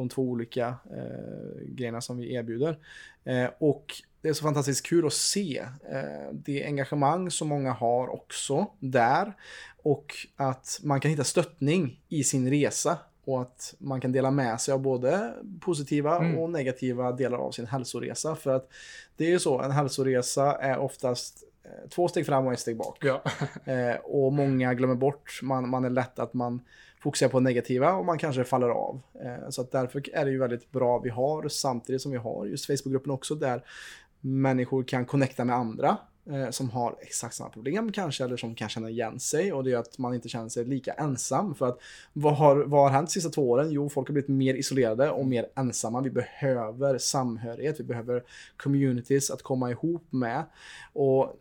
de 0.00 0.08
två 0.08 0.22
olika 0.22 0.74
eh, 0.90 1.66
grejerna 1.66 2.00
som 2.00 2.18
vi 2.18 2.34
erbjuder. 2.34 2.78
Eh, 3.24 3.48
och 3.58 3.84
det 4.20 4.28
är 4.28 4.32
så 4.32 4.42
fantastiskt 4.42 4.86
kul 4.86 5.06
att 5.06 5.12
se 5.12 5.58
eh, 5.90 6.32
det 6.32 6.64
engagemang 6.64 7.30
som 7.30 7.48
många 7.48 7.72
har 7.72 8.08
också 8.08 8.66
där. 8.78 9.32
Och 9.82 10.14
att 10.36 10.80
man 10.82 11.00
kan 11.00 11.10
hitta 11.10 11.24
stöttning 11.24 12.00
i 12.08 12.24
sin 12.24 12.50
resa 12.50 12.98
och 13.24 13.42
att 13.42 13.74
man 13.78 14.00
kan 14.00 14.12
dela 14.12 14.30
med 14.30 14.60
sig 14.60 14.74
av 14.74 14.80
både 14.80 15.34
positiva 15.60 16.18
mm. 16.18 16.38
och 16.38 16.50
negativa 16.50 17.12
delar 17.12 17.38
av 17.38 17.50
sin 17.50 17.66
hälsoresa. 17.66 18.36
För 18.36 18.50
att 18.50 18.68
det 19.16 19.24
är 19.24 19.30
ju 19.30 19.38
så, 19.38 19.60
en 19.60 19.70
hälsoresa 19.70 20.52
är 20.52 20.78
oftast 20.78 21.44
eh, 21.64 21.88
två 21.88 22.08
steg 22.08 22.26
fram 22.26 22.46
och 22.46 22.52
ett 22.52 22.60
steg 22.60 22.76
bak. 22.76 22.98
Ja. 23.00 23.22
eh, 23.72 23.96
och 24.04 24.32
många 24.32 24.74
glömmer 24.74 24.94
bort, 24.94 25.40
man, 25.42 25.68
man 25.68 25.84
är 25.84 25.90
lätt 25.90 26.18
att 26.18 26.34
man 26.34 26.60
fokuserar 27.02 27.30
på 27.30 27.40
negativa 27.40 27.92
och 27.92 28.04
man 28.04 28.18
kanske 28.18 28.44
faller 28.44 28.68
av. 28.68 29.00
Eh, 29.24 29.48
så 29.50 29.62
att 29.62 29.72
därför 29.72 30.02
är 30.12 30.24
det 30.24 30.30
ju 30.30 30.38
väldigt 30.38 30.70
bra 30.70 30.98
vi 30.98 31.10
har 31.10 31.48
samtidigt 31.48 32.02
som 32.02 32.12
vi 32.12 32.18
har 32.18 32.46
just 32.46 32.66
Facebookgruppen 32.66 33.10
också 33.10 33.34
där 33.34 33.64
människor 34.20 34.82
kan 34.82 35.04
connecta 35.04 35.44
med 35.44 35.56
andra 35.56 35.96
eh, 36.26 36.50
som 36.50 36.70
har 36.70 36.96
exakt 37.00 37.34
samma 37.34 37.50
problem 37.50 37.92
kanske 37.92 38.24
eller 38.24 38.36
som 38.36 38.54
kan 38.54 38.68
känna 38.68 38.90
igen 38.90 39.20
sig 39.20 39.52
och 39.52 39.64
det 39.64 39.70
gör 39.70 39.80
att 39.80 39.98
man 39.98 40.14
inte 40.14 40.28
känner 40.28 40.48
sig 40.48 40.64
lika 40.64 40.92
ensam 40.92 41.54
för 41.54 41.68
att 41.68 41.78
vad 42.12 42.36
har, 42.36 42.56
vad 42.56 42.82
har 42.82 42.90
hänt 42.90 43.08
de 43.08 43.12
sista 43.12 43.30
två 43.30 43.50
åren? 43.50 43.70
Jo, 43.70 43.88
folk 43.88 44.08
har 44.08 44.12
blivit 44.12 44.28
mer 44.28 44.54
isolerade 44.54 45.10
och 45.10 45.26
mer 45.26 45.46
ensamma. 45.54 46.00
Vi 46.00 46.10
behöver 46.10 46.98
samhörighet, 46.98 47.80
vi 47.80 47.84
behöver 47.84 48.22
communities 48.56 49.30
att 49.30 49.42
komma 49.42 49.70
ihop 49.70 50.06
med 50.10 50.44
och 50.92 51.36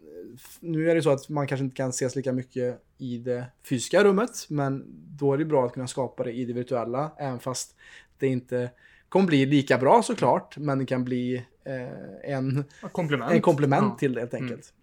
nu 0.60 0.92
är 0.92 0.96
det 0.96 1.02
så 1.02 1.10
att 1.10 1.30
man 1.30 1.48
kanske 1.48 1.64
inte 1.64 1.76
kan 1.76 1.90
ses 1.90 2.16
lika 2.16 2.34
mycket 2.34 2.84
i 2.98 3.18
det 3.18 3.46
fysiska 3.70 4.04
rummet, 4.04 4.46
men 4.50 4.86
då 5.18 5.34
är 5.34 5.38
det 5.38 5.46
bra 5.46 5.66
att 5.66 5.74
kunna 5.74 5.88
skapa 5.88 6.24
det 6.24 6.32
i 6.32 6.46
det 6.46 6.54
virtuella, 6.54 7.12
även 7.18 7.40
fast 7.40 7.76
det 8.18 8.28
inte 8.28 8.70
kommer 9.10 9.26
bli 9.26 9.46
lika 9.46 9.78
bra 9.78 10.04
såklart, 10.04 10.58
men 10.58 10.80
det 10.80 10.86
kan 10.86 11.04
bli 11.04 11.46
en, 12.24 12.64
Komplement. 12.92 13.32
en 13.32 13.42
komplement 13.42 13.88
Ja. 13.94 13.98
till 14.00 14.14
det 14.14 14.20
helt 14.20 14.34
enkelt. 14.34 14.74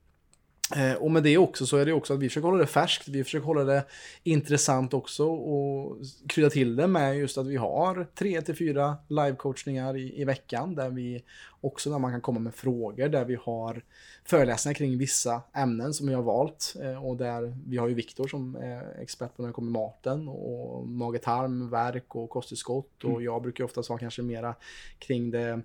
Eh, 0.76 0.92
och 0.94 1.10
med 1.10 1.22
det 1.22 1.38
också 1.38 1.66
så 1.66 1.76
är 1.76 1.86
det 1.86 1.92
också 1.92 2.14
att 2.14 2.20
vi 2.20 2.28
försöker 2.28 2.48
hålla 2.48 2.58
det 2.60 2.66
färskt, 2.66 3.08
vi 3.08 3.24
försöker 3.24 3.46
hålla 3.46 3.64
det 3.64 3.84
intressant 4.22 4.94
också 4.94 5.26
och 5.26 5.96
krydda 6.28 6.50
till 6.50 6.76
det 6.76 6.86
med 6.86 7.18
just 7.18 7.38
att 7.38 7.46
vi 7.46 7.56
har 7.56 8.06
tre 8.14 8.42
till 8.42 8.56
fyra 8.56 8.96
livecoachningar 9.08 9.96
i, 9.96 10.20
i 10.20 10.24
veckan 10.24 10.74
där 10.74 10.90
vi 10.90 11.24
också 11.60 11.90
där 11.90 11.98
man 11.98 12.12
kan 12.12 12.20
komma 12.20 12.40
med 12.40 12.54
frågor, 12.54 13.08
där 13.08 13.24
vi 13.24 13.38
har 13.42 13.82
föreläsningar 14.24 14.74
kring 14.74 14.98
vissa 14.98 15.42
ämnen 15.54 15.94
som 15.94 16.06
vi 16.06 16.14
har 16.14 16.22
valt 16.22 16.74
eh, 16.82 17.04
och 17.06 17.16
där 17.16 17.56
vi 17.66 17.76
har 17.76 17.88
ju 17.88 17.94
Viktor 17.94 18.28
som 18.28 18.56
är 18.56 19.00
expert 19.02 19.36
på 19.36 19.42
när 19.42 19.48
det 19.48 19.52
kommer 19.52 19.70
maten 19.70 20.28
och 20.28 20.88
mage-tarm, 20.88 21.70
värk 21.70 22.14
och 22.14 22.30
kosttillskott 22.30 23.04
och 23.04 23.22
jag 23.22 23.42
brukar 23.42 23.64
oftast 23.64 23.88
ha 23.88 23.98
kanske 23.98 24.22
mera 24.22 24.54
kring 24.98 25.30
det 25.30 25.60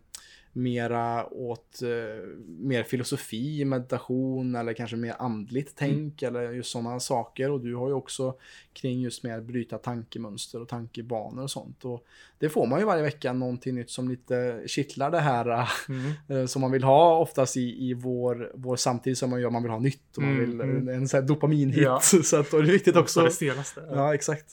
mera 0.53 1.33
åt 1.33 1.81
eh, 1.81 2.27
mer 2.47 2.83
filosofi, 2.83 3.65
meditation 3.65 4.55
eller 4.55 4.73
kanske 4.73 4.95
mer 4.97 5.15
andligt 5.19 5.73
tänk 5.75 6.21
eller 6.21 6.51
just 6.51 6.71
sådana 6.71 6.99
saker. 6.99 7.51
Och 7.51 7.61
du 7.61 7.75
har 7.75 7.87
ju 7.87 7.93
också 7.93 8.33
kring 8.73 9.01
just 9.01 9.23
mer 9.23 9.41
bryta 9.41 9.77
tankemönster 9.77 10.61
och 10.61 10.67
tankebanor 10.67 11.43
och 11.43 11.51
sånt. 11.51 11.85
Och 11.85 12.05
det 12.39 12.49
får 12.49 12.67
man 12.67 12.79
ju 12.79 12.85
varje 12.85 13.03
vecka 13.03 13.33
någonting 13.33 13.75
nytt 13.75 13.89
som 13.89 14.09
lite 14.09 14.63
kittlar 14.67 15.11
det 15.11 15.19
här 15.19 15.69
Mm. 15.89 16.11
eh, 16.41 16.45
som 16.45 16.61
man 16.61 16.71
vill 16.71 16.83
ha 16.83 17.17
oftast 17.17 17.57
i, 17.57 17.89
i 17.89 17.93
vår, 17.93 18.51
vår 18.55 18.75
samtid 18.75 19.17
som 19.17 19.29
man 19.29 19.41
gör, 19.41 19.49
man 19.49 19.63
vill 19.63 19.71
ha 19.71 19.79
nytt 19.79 20.17
och 20.17 20.23
man 20.23 20.31
Mm, 20.31 20.45
vill 20.49 20.61
mm. 20.61 20.87
en 20.89 21.07
sån 21.07 21.19
här 21.19 21.27
dopaminhit. 21.27 21.81
Ja. 21.83 21.99
Så 22.23 22.37
att 22.39 22.51
då 22.51 22.57
är 22.57 22.63
det 22.63 22.71
viktigt 22.71 22.93
Så 22.93 22.99
också. 23.01 23.23
det 23.23 23.31
senaste. 23.31 23.83
Ja, 23.91 24.13
exakt. 24.15 24.45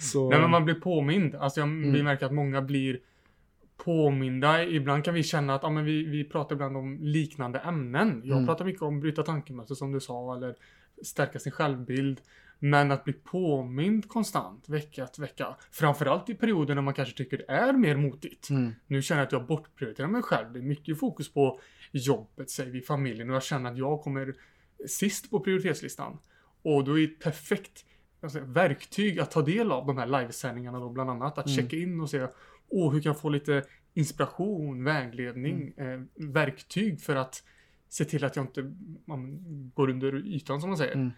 Så, 0.00 0.30
Nej 0.30 0.40
men 0.40 0.50
man 0.50 0.64
blir 0.64 0.74
påmind. 0.74 1.34
Alltså 1.34 1.60
jag, 1.60 1.66
vi 1.66 1.88
Mm. 1.88 2.04
märker 2.04 2.26
att 2.26 2.32
många 2.32 2.62
blir 2.62 2.98
påminda. 3.84 4.64
Ibland 4.64 5.04
kan 5.04 5.14
vi 5.14 5.22
känna 5.22 5.54
att 5.54 5.62
ja, 5.62 5.70
men 5.70 5.84
vi, 5.84 6.04
vi 6.04 6.24
pratar 6.24 6.54
ibland 6.54 6.76
om 6.76 6.98
liknande 7.00 7.58
ämnen. 7.58 8.22
Jag 8.24 8.36
Mm. 8.36 8.46
pratar 8.46 8.64
mycket 8.64 8.82
om 8.82 9.00
bryta 9.00 9.22
tankemönster 9.22 9.74
som 9.74 9.92
du 9.92 10.00
sa 10.00 10.36
eller 10.36 10.54
stärka 11.02 11.38
sin 11.38 11.52
självbild. 11.52 12.20
Men 12.62 12.90
att 12.90 13.04
bli 13.04 13.12
påmind 13.12 14.08
konstant 14.08 14.68
vecka 14.68 15.04
efter 15.04 15.20
vecka. 15.20 15.56
Framförallt 15.70 16.28
i 16.30 16.34
perioder 16.34 16.74
när 16.74 16.82
man 16.82 16.94
kanske 16.94 17.16
tycker 17.16 17.38
det 17.38 17.44
är 17.52 17.72
mer 17.72 17.96
motigt. 17.96 18.50
Mm, 18.50 18.72
Nu 18.86 19.02
känner 19.02 19.20
jag 19.20 19.26
att 19.26 19.32
jag 19.32 19.46
bortprioriterar 19.46 20.08
mig 20.08 20.22
själv. 20.22 20.52
Det 20.52 20.58
är 20.58 20.62
mycket 20.62 20.98
fokus 20.98 21.32
på 21.32 21.60
jobbet, 21.92 22.50
säger 22.50 22.70
vi, 22.70 22.80
familjen 22.80 23.30
och 23.30 23.36
jag 23.36 23.42
känner 23.42 23.70
att 23.70 23.78
jag 23.78 24.02
kommer 24.02 24.34
sist 24.88 25.30
på 25.30 25.40
prioritetslistan. 25.40 26.18
Och 26.62 26.84
då 26.84 26.98
är 26.98 27.04
ett 27.04 27.18
perfekt 27.18 27.84
alltså, 28.22 28.40
verktyg 28.40 29.20
att 29.20 29.30
ta 29.30 29.42
del 29.42 29.72
av 29.72 29.86
de 29.86 29.98
här 29.98 30.06
livesändningarna 30.06 30.78
då 30.78 30.88
bland 30.88 31.10
annat. 31.10 31.38
Att 31.38 31.46
Mm. 31.46 31.56
checka 31.56 31.76
in 31.76 32.00
och 32.00 32.10
se 32.10 32.26
åh, 32.70 32.92
hur 32.92 33.00
kan 33.02 33.10
jag 33.10 33.20
få 33.20 33.28
lite 33.28 33.64
inspiration, 33.94 34.84
vägledning, 34.84 35.72
Mm. 35.76 35.92
eh, 36.16 36.28
verktyg 36.28 37.00
för 37.00 37.16
att 37.16 37.44
se 37.88 38.04
till 38.04 38.24
att 38.24 38.36
jag 38.36 38.44
inte 38.44 38.74
man, 39.04 39.38
går 39.74 39.90
under 39.90 40.14
ytan 40.26 40.60
som 40.60 40.70
man 40.70 40.76
säger. 40.78 40.94
Mm. 40.94 41.10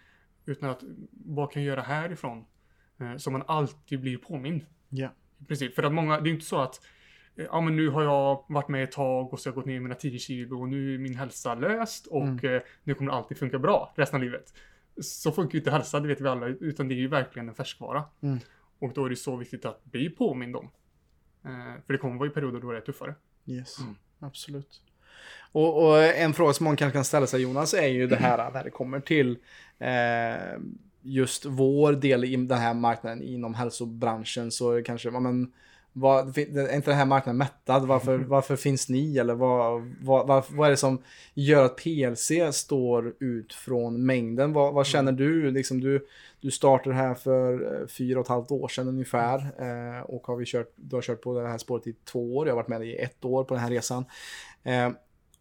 Utan 0.45 0.69
att 0.69 0.83
vad 1.11 1.51
kan 1.51 1.63
jag 1.63 1.67
göra 1.69 1.81
härifrån? 1.81 2.45
Eh, 2.99 3.15
så 3.17 3.31
man 3.31 3.43
alltid 3.47 4.01
blir 4.01 4.17
påmind. 4.17 4.65
ja. 4.89 5.09
I 5.39 5.45
princip. 5.45 5.75
För 5.75 5.83
att 5.83 5.93
många, 5.93 6.19
det 6.21 6.29
är 6.29 6.31
inte 6.33 6.45
så 6.45 6.59
att 6.61 6.81
eh, 7.35 7.45
ja 7.45 7.61
men 7.61 7.75
nu 7.75 7.89
har 7.89 8.03
jag 8.03 8.45
varit 8.49 8.67
med 8.67 8.83
ett 8.83 8.91
tag 8.91 9.33
och 9.33 9.39
så 9.39 9.49
har 9.49 9.51
jag 9.51 9.55
gått 9.55 9.65
ner 9.65 9.79
mina 9.79 9.95
10 9.95 10.19
kilo 10.19 10.59
och 10.61 10.69
nu 10.69 10.93
är 10.93 10.97
min 10.97 11.15
hälsa 11.15 11.55
löst 11.55 12.07
och 12.07 12.23
Mm. 12.27 12.55
eh, 12.55 12.61
nu 12.83 12.93
kommer 12.93 13.11
det 13.11 13.17
alltid 13.17 13.37
funka 13.37 13.59
bra 13.59 13.93
resten 13.95 14.17
av 14.19 14.23
livet. 14.23 14.53
Så 15.01 15.31
funkar 15.31 15.53
ju 15.53 15.59
inte 15.59 15.71
hälsa, 15.71 15.99
det 15.99 16.07
vet 16.07 16.21
vi 16.21 16.27
alla, 16.27 16.47
utan 16.47 16.87
det 16.87 16.93
är 16.95 16.97
ju 16.97 17.07
verkligen 17.07 17.49
en 17.49 17.55
färskvara. 17.55 18.03
Mm. 18.21 18.39
Och 18.79 18.93
då 18.93 19.05
är 19.05 19.09
det 19.09 19.15
så 19.15 19.35
viktigt 19.35 19.65
att 19.65 19.83
bli 19.85 20.09
påmind 20.09 20.55
om. 20.55 20.69
Eh, 21.45 21.81
för 21.85 21.93
det 21.93 21.97
kommer 21.97 22.17
vara 22.17 22.29
i 22.29 22.31
perioder 22.31 22.59
då 22.59 22.71
det 22.71 22.77
är 22.77 22.81
tuffare. 22.81 23.15
Yes, 23.45 23.79
Mm. 23.79 23.95
absolut. 24.19 24.81
Och, 25.51 25.83
och 25.87 26.03
en 26.03 26.33
fråga 26.33 26.53
som 26.53 26.63
man 26.63 26.75
kanske 26.75 26.97
kan 26.97 27.05
ställa 27.05 27.27
sig 27.27 27.41
Jonas 27.41 27.73
är 27.73 27.87
ju 27.87 28.07
det 28.07 28.15
här 28.15 28.51
när 28.51 28.63
det 28.63 28.69
kommer 28.69 28.99
till 28.99 29.37
eh, 29.79 30.59
just 31.01 31.45
vår 31.45 31.93
del 31.93 32.23
i 32.23 32.35
den 32.35 32.57
här 32.57 32.73
marknaden 32.73 33.21
inom 33.21 33.53
hälsobranschen 33.53 34.51
så 34.51 34.83
kanske, 34.83 35.09
ja, 35.09 35.19
men 35.19 35.53
vad, 35.93 36.37
är 36.37 36.75
inte 36.75 36.91
den 36.91 36.97
här 36.97 37.05
marknaden 37.05 37.37
mättad? 37.37 37.87
Varför, 37.87 38.17
varför 38.27 38.55
finns 38.55 38.89
ni? 38.89 39.17
Eller 39.17 39.33
vad, 39.35 39.81
vad, 40.01 40.27
vad, 40.27 40.43
vad 40.49 40.67
är 40.67 40.71
det 40.71 40.77
som 40.77 41.01
gör 41.33 41.65
att 41.65 41.77
PLC 41.77 42.31
står 42.51 43.13
ut 43.19 43.53
från 43.53 44.05
mängden? 44.05 44.53
Vad, 44.53 44.73
vad 44.73 44.85
känner 44.85 45.11
du? 45.11 45.51
Liksom 45.51 45.79
du, 45.79 46.07
du 46.41 46.51
startade 46.51 46.95
här 46.95 47.13
för 47.13 47.81
eh, 47.81 47.87
fyra 47.87 48.19
och 48.19 48.25
ett 48.25 48.29
halvt 48.29 48.51
år 48.51 48.67
sedan 48.67 48.87
ungefär 48.87 49.37
eh, 49.37 50.01
och 50.01 50.27
har 50.27 50.35
vi 50.35 50.45
kört, 50.45 50.71
du 50.75 50.95
har 50.95 51.01
kört 51.01 51.21
på 51.21 51.39
det 51.39 51.47
här 51.47 51.57
spåret 51.57 51.87
i 51.87 51.95
två 52.11 52.35
år. 52.35 52.47
Jag 52.47 52.53
har 52.53 52.61
varit 52.61 52.67
med 52.67 52.83
i 52.83 52.95
ett 52.95 53.25
år 53.25 53.43
på 53.43 53.53
den 53.53 53.63
här 53.63 53.69
resan. 53.69 54.05
Eh, 54.63 54.89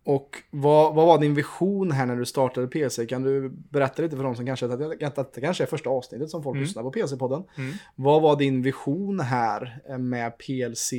och 0.04 0.42
vad, 0.50 0.94
vad 0.94 1.06
var 1.06 1.18
din 1.18 1.34
vision 1.34 1.90
här 1.90 2.06
när 2.06 2.16
du 2.16 2.24
startade 2.24 2.66
PC? 2.66 3.06
Kan 3.06 3.22
du 3.22 3.48
berätta 3.48 4.02
lite 4.02 4.16
för 4.16 4.24
dem 4.24 4.36
som 4.36 4.46
kanske, 4.46 4.66
att, 4.66 5.18
att 5.18 5.32
det 5.32 5.40
kanske 5.40 5.64
är 5.64 5.66
första 5.66 5.90
avsnittet 5.90 6.30
som 6.30 6.42
folk 6.42 6.54
Mm. 6.54 6.62
lyssnar 6.62 6.82
på 6.82 6.90
PC-podden. 6.92 7.44
Mm. 7.58 7.72
Vad 7.96 8.22
var 8.22 8.36
din 8.36 8.62
vision 8.62 9.20
här 9.20 9.78
eh, 9.88 9.98
med 9.98 10.38
PLC 10.38 10.92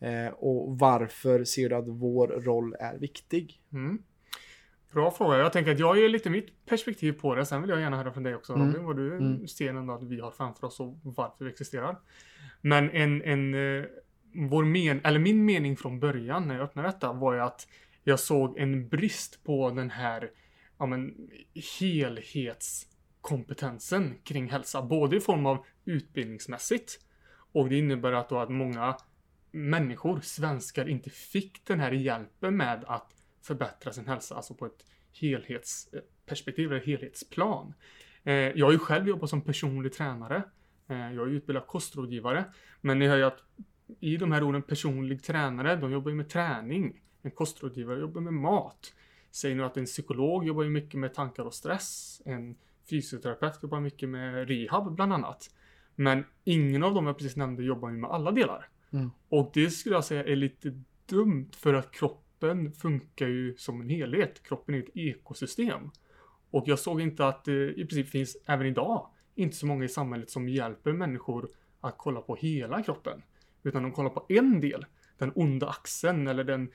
eh, 0.00 0.32
och 0.36 0.78
varför 0.78 1.44
ser 1.44 1.68
du 1.68 1.74
att 1.76 1.88
vår 1.88 2.28
roll 2.28 2.74
är 2.80 2.98
viktig? 2.98 3.60
Mm. 3.72 3.98
Bra 4.92 5.10
fråga. 5.10 5.38
Jag 5.38 5.52
tänker 5.52 5.72
att 5.72 5.78
jag 5.78 5.98
ger 5.98 6.08
lite 6.08 6.30
mitt 6.30 6.66
perspektiv 6.66 7.12
på 7.12 7.34
det. 7.34 7.46
Sen 7.46 7.60
vill 7.60 7.70
jag 7.70 7.80
gärna 7.80 7.96
höra 7.96 8.12
från 8.12 8.22
dig 8.22 8.34
också 8.34 8.52
Mm. 8.54 8.66
Robin, 8.66 8.84
vad 8.86 8.96
du 8.96 9.16
Mm. 9.16 9.48
ser 9.48 9.68
ändå 9.74 9.94
att 9.94 10.02
vi 10.02 10.20
har 10.20 10.30
framför 10.30 10.66
oss 10.66 10.80
och 10.80 10.98
varför 11.02 11.44
vi 11.44 11.50
existerar. 11.50 11.96
Men 12.60 12.90
en, 12.90 13.22
en 13.22 13.54
eh, 13.78 13.84
vår 14.50 14.64
men, 14.64 15.00
eller 15.04 15.18
min 15.18 15.44
mening 15.44 15.76
från 15.76 16.00
början 16.00 16.48
när 16.48 16.54
jag 16.54 16.64
öppnade 16.64 16.88
detta 16.88 17.12
var 17.12 17.34
ju 17.34 17.40
att 17.40 17.68
jag 18.08 18.20
såg 18.20 18.58
en 18.58 18.88
brist 18.88 19.44
på 19.44 19.70
den 19.70 19.90
här 19.90 20.30
ja, 20.78 20.86
men, 20.86 21.30
helhetskompetensen 21.80 24.14
kring 24.24 24.50
hälsa. 24.50 24.82
Både 24.82 25.16
i 25.16 25.20
form 25.20 25.46
av 25.46 25.64
utbildningsmässigt 25.84 27.00
och 27.52 27.68
det 27.68 27.78
innebär 27.78 28.12
att, 28.12 28.28
då 28.28 28.38
att 28.38 28.50
många 28.50 28.96
människor, 29.50 30.20
svenskar, 30.20 30.88
inte 30.88 31.10
fick 31.10 31.66
den 31.66 31.80
här 31.80 31.92
hjälpen 31.92 32.56
med 32.56 32.84
att 32.86 33.14
förbättra 33.42 33.92
sin 33.92 34.06
hälsa, 34.06 34.34
alltså 34.34 34.54
på 34.54 34.66
ett 34.66 34.84
helhetsperspektiv 35.12 36.72
eh, 36.72 36.76
eller 36.76 36.86
helhetsplan. 36.86 37.74
Eh, 38.24 38.34
jag 38.34 38.66
har 38.66 38.72
ju 38.72 38.78
själv 38.78 39.08
jobbat 39.08 39.30
som 39.30 39.40
personlig 39.40 39.92
tränare. 39.92 40.42
Eh, 40.88 41.12
jag 41.12 41.28
är 41.28 41.30
utbildad 41.30 41.66
kostrådgivare. 41.66 42.44
Men 42.80 42.98
ni 42.98 43.06
hör 43.06 43.16
ju 43.16 43.24
att 43.24 43.42
i 44.00 44.16
de 44.16 44.32
här 44.32 44.42
orden 44.42 44.62
personlig 44.62 45.22
tränare, 45.22 45.76
de 45.76 45.92
jobbar 45.92 46.10
ju 46.10 46.16
med 46.16 46.28
träning. 46.28 47.00
En 47.22 47.30
kostrådgivare 47.30 48.00
jobbar 48.00 48.20
med 48.20 48.32
mat. 48.32 48.94
Säger 49.30 49.56
nu 49.56 49.64
att 49.64 49.76
en 49.76 49.84
psykolog 49.84 50.46
jobbar 50.46 50.62
ju 50.62 50.70
mycket 50.70 51.00
med 51.00 51.14
tankar 51.14 51.44
och 51.44 51.54
stress. 51.54 52.22
En 52.24 52.56
fysioterapeut 52.90 53.62
jobbar 53.62 53.80
mycket 53.80 54.08
med 54.08 54.48
rehab 54.48 54.94
bland 54.94 55.12
annat. 55.12 55.50
Men 55.94 56.24
ingen 56.44 56.82
av 56.82 56.94
dem 56.94 57.06
jag 57.06 57.18
precis 57.18 57.36
nämnde 57.36 57.62
jobbar 57.62 57.90
ju 57.90 57.96
med 57.96 58.10
alla 58.10 58.30
delar. 58.30 58.68
Mm. 58.90 59.10
Och 59.28 59.50
det 59.54 59.70
skulle 59.70 59.94
jag 59.94 60.04
säga 60.04 60.24
är 60.24 60.36
lite 60.36 60.82
dumt 61.06 61.50
för 61.56 61.74
att 61.74 61.90
kroppen 61.90 62.72
funkar 62.72 63.26
ju 63.26 63.56
som 63.56 63.80
en 63.80 63.88
helhet. 63.88 64.42
Kroppen 64.42 64.74
är 64.74 64.78
ett 64.78 64.96
ekosystem. 64.96 65.90
Och 66.50 66.64
jag 66.66 66.78
såg 66.78 67.00
inte 67.00 67.26
att 67.26 67.44
det 67.44 67.72
i 67.72 67.86
princip 67.86 68.08
finns, 68.08 68.36
även 68.46 68.66
idag, 68.66 69.06
inte 69.34 69.56
så 69.56 69.66
många 69.66 69.84
i 69.84 69.88
samhället 69.88 70.30
som 70.30 70.48
hjälper 70.48 70.92
människor 70.92 71.48
att 71.80 71.94
kolla 71.98 72.20
på 72.20 72.36
hela 72.36 72.82
kroppen. 72.82 73.22
Utan 73.62 73.82
de 73.82 73.92
kollar 73.92 74.10
på 74.10 74.26
en 74.28 74.60
del. 74.60 74.86
Den 75.18 75.32
onda 75.34 75.68
axeln 75.68 76.26
eller 76.26 76.44
den, 76.44 76.70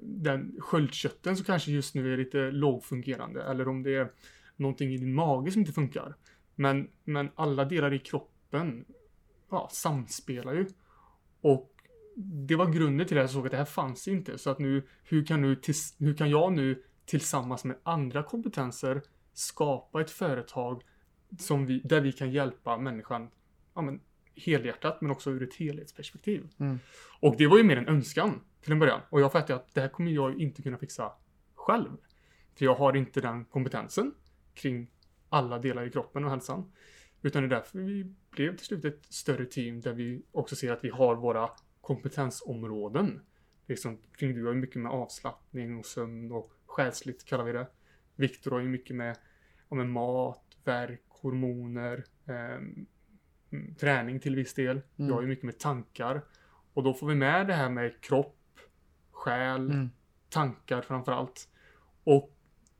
den 0.00 0.56
sköldkörteln 0.58 1.36
som 1.36 1.44
kanske 1.44 1.70
just 1.70 1.94
nu 1.94 2.12
är 2.12 2.16
lite 2.16 2.50
lågfungerande. 2.50 3.42
Eller 3.42 3.68
om 3.68 3.82
det 3.82 3.96
är 3.96 4.12
någonting 4.56 4.92
i 4.92 4.96
din 4.96 5.14
mage 5.14 5.50
som 5.50 5.60
inte 5.60 5.72
funkar. 5.72 6.16
Men, 6.54 6.88
men 7.04 7.30
alla 7.34 7.64
delar 7.64 7.92
i 7.92 7.98
kroppen 7.98 8.84
ja, 9.50 9.68
samspelar 9.72 10.52
ju. 10.52 10.66
Och 11.40 11.72
det 12.16 12.56
var 12.56 12.72
grunden 12.72 13.06
till 13.06 13.18
att 13.18 13.22
jag 13.22 13.30
såg 13.30 13.46
att 13.46 13.50
det 13.50 13.56
här 13.56 13.64
fanns 13.64 14.08
inte. 14.08 14.38
Så 14.38 14.50
att 14.50 14.58
nu, 14.58 14.86
hur 15.04 15.24
kan, 15.24 15.42
nu 15.42 15.56
tills, 15.56 15.96
hur 15.98 16.14
kan 16.14 16.30
jag 16.30 16.52
nu 16.52 16.82
tillsammans 17.06 17.64
med 17.64 17.76
andra 17.82 18.22
kompetenser 18.22 19.02
skapa 19.32 20.00
ett 20.00 20.10
företag 20.10 20.82
som 21.38 21.66
vi, 21.66 21.80
där 21.84 22.00
vi 22.00 22.12
kan 22.12 22.30
hjälpa 22.30 22.78
människan 22.78 23.30
ja, 23.74 23.82
men, 23.82 24.00
helhjärtat 24.36 25.00
men 25.00 25.10
också 25.10 25.30
ur 25.30 25.42
ett 25.42 25.54
helhetsperspektiv. 25.54 26.48
Mm. 26.58 26.78
Och 27.20 27.34
det 27.38 27.46
var 27.46 27.58
ju 27.58 27.64
mer 27.64 27.76
en 27.76 27.88
önskan 27.88 28.40
till 28.62 28.72
en 28.72 28.78
början. 28.78 29.00
Och 29.10 29.20
jag 29.20 29.32
fattade 29.32 29.54
att 29.54 29.74
det 29.74 29.80
här 29.80 29.88
kommer 29.88 30.10
jag 30.10 30.40
inte 30.40 30.62
kunna 30.62 30.78
fixa 30.78 31.12
själv. 31.54 31.90
För 32.54 32.64
jag 32.64 32.74
har 32.74 32.96
inte 32.96 33.20
den 33.20 33.44
kompetensen 33.44 34.14
kring 34.54 34.90
alla 35.28 35.58
delar 35.58 35.86
i 35.86 35.90
kroppen 35.90 36.24
och 36.24 36.30
hälsan. 36.30 36.72
Utan 37.22 37.42
det 37.42 37.46
är 37.46 37.50
därför 37.50 37.78
vi 37.78 38.14
blev 38.30 38.56
till 38.56 38.66
slut 38.66 38.84
ett 38.84 39.04
större 39.04 39.46
team 39.46 39.80
där 39.80 39.92
vi 39.92 40.22
också 40.32 40.56
ser 40.56 40.72
att 40.72 40.84
vi 40.84 40.90
har 40.90 41.16
våra 41.16 41.50
kompetensområden. 41.80 43.20
Liksom, 43.66 43.98
kring 44.18 44.34
du 44.34 44.44
har 44.44 44.52
ju 44.52 44.58
mycket 44.58 44.82
med 44.82 44.92
avslappning 44.92 45.78
och 45.78 45.86
sömn 45.86 46.32
och 46.32 46.52
själsligt 46.66 47.24
kallar 47.24 47.44
vi 47.44 47.52
det. 47.52 47.66
Viktor 48.16 48.50
har 48.50 48.60
ju 48.60 48.68
mycket 48.68 48.96
med, 48.96 49.18
ja, 49.68 49.76
med 49.76 49.86
mat, 49.86 50.44
verk, 50.64 51.02
hormoner, 51.08 52.04
mm, 52.26 52.86
träning 53.80 54.20
till 54.20 54.36
viss 54.36 54.54
del. 54.54 54.70
Mm. 54.70 55.08
Jag 55.08 55.14
har 55.14 55.22
ju 55.22 55.28
mycket 55.28 55.44
med 55.44 55.58
tankar. 55.58 56.22
Och 56.74 56.82
då 56.82 56.94
får 56.94 57.06
vi 57.06 57.14
med 57.14 57.46
det 57.46 57.54
här 57.54 57.68
med 57.68 58.00
kropp, 58.00 58.36
själ, 59.22 59.70
Mm. 59.70 59.90
tankar 60.30 60.82
framförallt. 60.82 61.48
Och 62.04 62.32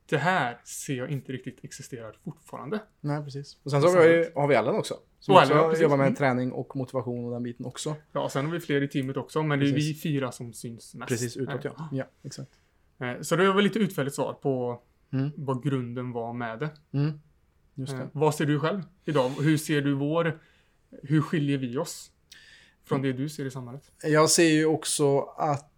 det 0.05 0.17
här 0.17 0.61
ser 0.63 0.95
jag 0.95 1.09
inte 1.09 1.31
riktigt 1.31 1.59
existerar 1.63 2.17
fortfarande. 2.23 2.79
Nej, 3.01 3.23
precis. 3.23 3.57
Och 3.63 3.71
sen 3.71 3.81
så 3.81 3.87
har 3.87 3.99
vi, 4.07 4.29
har 4.35 4.47
vi 4.47 4.55
Ellen 4.55 4.75
också. 4.75 4.93
Som 5.19 5.35
Och 5.35 5.41
också 5.41 5.51
Ellen, 5.53 5.63
ja, 5.63 5.69
precis. 5.69 5.83
jobbar 5.83 5.97
med 5.97 6.05
Mm. 6.07 6.15
träning 6.15 6.51
och 6.51 6.75
motivation 6.75 7.25
och 7.25 7.31
den 7.31 7.43
biten 7.43 7.65
också. 7.65 7.95
Ja, 8.11 8.29
sen 8.29 8.45
har 8.45 8.51
vi 8.51 8.59
fler 8.59 8.81
i 8.81 8.87
teamet 8.87 9.17
också, 9.17 9.43
men 9.43 9.59
det 9.59 9.65
är 9.69 9.73
Precis. 9.73 10.05
vi 10.05 10.09
fyra 10.09 10.31
som 10.31 10.53
syns 10.53 10.95
mest. 10.95 11.09
Precis, 11.09 11.37
utåt 11.37 11.65
Eh, 11.65 11.71
ja. 11.77 11.89
Ja, 11.91 12.05
exakt. 12.23 12.51
eh, 12.99 13.21
Så 13.21 13.35
det 13.35 13.47
var 13.47 13.53
väl 13.55 13.63
lite 13.63 13.79
utförligt 13.79 14.15
svar 14.15 14.33
på 14.33 14.81
Mm. 15.13 15.31
vad 15.35 15.63
grunden 15.63 16.11
var 16.11 16.33
med 16.33 16.59
det. 16.59 16.69
Mm. 16.91 17.19
Just 17.75 17.93
Eh, 17.93 17.99
det. 17.99 18.09
Vad 18.11 18.35
ser 18.35 18.45
du 18.45 18.59
själv 18.59 18.81
idag? 19.05 19.29
Hur 19.29 19.57
ser 19.57 19.81
du 19.81 19.93
vår... 19.93 20.39
Hur 21.03 21.21
skiljer 21.21 21.57
vi 21.57 21.77
oss 21.77 22.11
från 22.85 23.01
det 23.01 23.13
du 23.13 23.29
ser 23.29 23.45
i 23.45 23.51
samhället? 23.51 23.91
Jag 24.03 24.29
ser 24.29 24.43
ju 24.49 24.65
också 24.65 25.19
att 25.21 25.72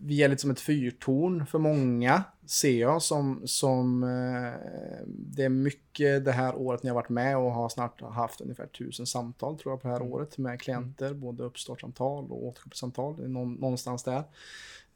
vi 0.00 0.22
är 0.22 0.28
lite 0.28 0.40
som 0.40 0.50
ett 0.50 0.60
fyrtorn 0.60 1.46
för 1.46 1.58
många, 1.58 2.24
ser 2.46 2.80
jag. 2.80 3.02
Som, 3.02 3.42
som 3.44 4.02
eh, 4.02 4.68
det 5.06 5.44
är 5.44 5.48
mycket 5.48 6.24
det 6.24 6.32
här 6.32 6.56
året 6.56 6.82
när 6.82 6.88
jag 6.88 6.94
varit 6.94 7.08
med 7.08 7.36
och 7.36 7.52
har 7.52 7.68
snart 7.68 8.00
haft 8.00 8.40
ungefär 8.40 8.66
tusen 8.66 9.06
samtal 9.06 9.58
tror 9.58 9.72
jag 9.72 9.82
på 9.82 9.88
det 9.88 9.94
här 9.94 10.00
Mm. 10.00 10.12
året 10.12 10.38
med 10.38 10.60
klienter, 10.60 11.14
både 11.14 11.42
uppstartssamtal 11.42 12.30
och 12.30 12.46
återkoppelsamtal, 12.46 13.28
någonstans 13.30 14.02
där. 14.02 14.24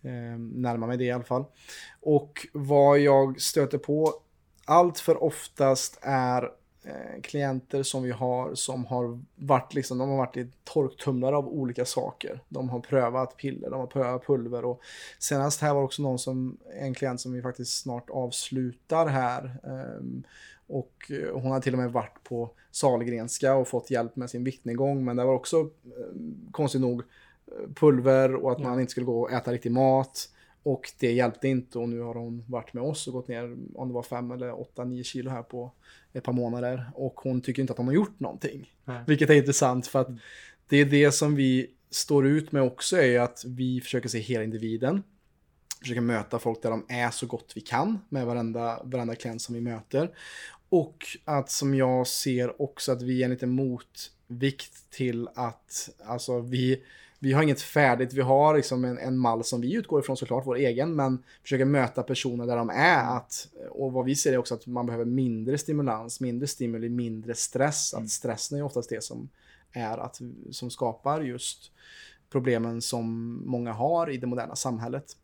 Eh, 0.02 0.38
närmar 0.38 0.86
mig 0.86 0.96
det 0.96 1.04
i 1.04 1.10
alla 1.10 1.24
fall. 1.24 1.44
Och 2.00 2.46
vad 2.52 2.98
jag 2.98 3.40
stöter 3.40 3.78
på 3.78 4.14
allt 4.64 4.98
för 4.98 5.22
oftast 5.22 5.98
är 6.02 6.42
eh, 6.42 6.48
klienter 7.22 7.82
som 7.82 8.02
vi 8.02 8.10
har 8.10 8.54
som 8.54 8.86
har 8.86 9.20
varit 9.34 9.74
liksom, 9.74 9.98
de 9.98 10.08
har 10.08 10.16
varit 10.16 10.36
i 10.36 10.48
torktumlare 10.64 11.36
av 11.36 11.48
olika 11.48 11.84
saker. 11.84 12.40
De 12.48 12.68
har 12.68 12.80
prövat 12.80 13.36
piller, 13.36 13.70
de 13.70 13.80
har 13.80 13.86
prövat 13.86 14.26
pulver 14.26 14.64
och 14.64 14.80
senast 15.18 15.60
här 15.60 15.74
var 15.74 15.82
också 15.82 16.02
någon 16.02 16.18
som, 16.18 16.58
en 16.80 16.94
klient 16.94 17.20
som 17.20 17.32
vi 17.32 17.42
faktiskt 17.42 17.82
snart 17.82 18.10
avslutar 18.10 19.06
här. 19.06 19.56
ehm, 19.64 20.22
och 20.66 21.10
eh, 21.10 21.40
hon 21.40 21.50
har 21.50 21.60
till 21.60 21.72
och 21.72 21.78
med 21.78 21.92
varit 21.92 22.24
på 22.24 22.50
Sahlgrenska 22.70 23.54
och 23.54 23.68
fått 23.68 23.90
hjälp 23.90 24.16
med 24.16 24.30
sin 24.30 24.44
viktnedgång 24.44 25.04
men 25.04 25.16
det 25.16 25.24
var 25.24 25.34
också 25.34 25.60
eh, 25.60 26.16
konstigt 26.50 26.80
nog 26.80 27.00
eh, 27.00 27.68
pulver 27.74 28.34
och 28.34 28.52
att 28.52 28.58
man 28.58 28.80
inte 28.80 28.90
skulle 28.90 29.06
gå 29.06 29.20
och 29.20 29.32
äta 29.32 29.52
riktig 29.52 29.72
mat. 29.72 30.28
Och 30.62 30.90
det 30.98 31.12
hjälpte 31.12 31.48
inte 31.48 31.78
och 31.78 31.88
nu 31.88 32.00
har 32.00 32.14
hon 32.14 32.44
varit 32.48 32.72
med 32.72 32.82
oss 32.82 33.06
och 33.06 33.12
gått 33.12 33.28
ner 33.28 33.56
om 33.74 33.88
det 33.88 33.94
var 33.94 34.02
5 34.02 34.30
eller 34.30 34.50
8-9 34.50 35.02
kilo 35.02 35.30
här 35.30 35.42
på 35.42 35.72
ett 36.12 36.24
par 36.24 36.32
månader. 36.32 36.90
Och 36.94 37.20
hon 37.20 37.40
tycker 37.40 37.62
inte 37.62 37.72
att 37.72 37.78
hon 37.78 37.86
har 37.86 37.94
gjort 37.94 38.20
någonting. 38.20 38.74
Nej. 38.84 39.04
Vilket 39.06 39.30
är 39.30 39.34
intressant 39.34 39.86
för 39.86 40.00
att 40.00 40.08
det 40.68 40.76
är 40.76 40.84
det 40.84 41.12
som 41.12 41.34
vi 41.34 41.70
står 41.90 42.26
ut 42.26 42.52
med 42.52 42.62
också 42.62 42.96
är 42.96 43.20
att 43.20 43.44
vi 43.46 43.80
försöker 43.80 44.08
se 44.08 44.18
hela 44.18 44.44
individen. 44.44 45.02
Försöker 45.80 46.00
möta 46.00 46.38
folk 46.38 46.62
där 46.62 46.70
de 46.70 46.86
är 46.88 47.10
så 47.10 47.26
gott 47.26 47.52
vi 47.54 47.60
kan 47.60 47.98
med 48.08 48.26
varenda, 48.26 48.82
varenda 48.84 49.14
klient 49.14 49.42
som 49.42 49.54
vi 49.54 49.60
möter. 49.60 50.10
Och 50.68 51.06
att 51.24 51.50
som 51.50 51.74
jag 51.74 52.06
ser 52.06 52.62
också 52.62 52.92
att 52.92 53.02
vi 53.02 53.20
är 53.20 53.24
en 53.24 53.30
liten 53.30 53.50
motvikt 53.50 54.90
till 54.90 55.28
att 55.34 55.90
alltså 56.04 56.40
vi, 56.40 56.82
vi 57.22 57.32
har 57.32 57.42
inget 57.42 57.62
färdigt, 57.62 58.12
vi 58.12 58.20
har 58.20 58.56
liksom 58.56 58.84
en, 58.84 58.98
en 58.98 59.18
mall 59.18 59.44
som 59.44 59.60
vi 59.60 59.74
utgår 59.74 60.00
ifrån 60.00 60.16
såklart, 60.16 60.46
vår 60.46 60.56
egen, 60.56 60.96
men 60.96 61.22
försöker 61.42 61.64
möta 61.64 62.02
personer 62.02 62.46
där 62.46 62.56
de 62.56 62.70
är. 62.70 63.16
Att, 63.16 63.48
och 63.70 63.92
vad 63.92 64.04
vi 64.04 64.16
ser 64.16 64.32
är 64.32 64.38
också 64.38 64.54
att 64.54 64.66
man 64.66 64.86
behöver 64.86 65.04
mindre 65.04 65.58
stimulans, 65.58 66.20
mindre 66.20 66.46
stimuli, 66.46 66.88
mindre 66.88 67.34
stress. 67.34 67.92
Mm. 67.92 68.04
Att 68.04 68.10
stressen 68.10 68.58
är 68.58 68.62
oftast 68.62 68.88
det 68.88 69.04
som 69.04 69.28
är 69.72 69.98
att, 69.98 70.20
som 70.50 70.70
skapar 70.70 71.20
just 71.20 71.72
problemen 72.30 72.82
som 72.82 73.38
många 73.46 73.72
har 73.72 74.10
i 74.10 74.16
det 74.16 74.26
moderna 74.26 74.56
samhället. 74.56 75.16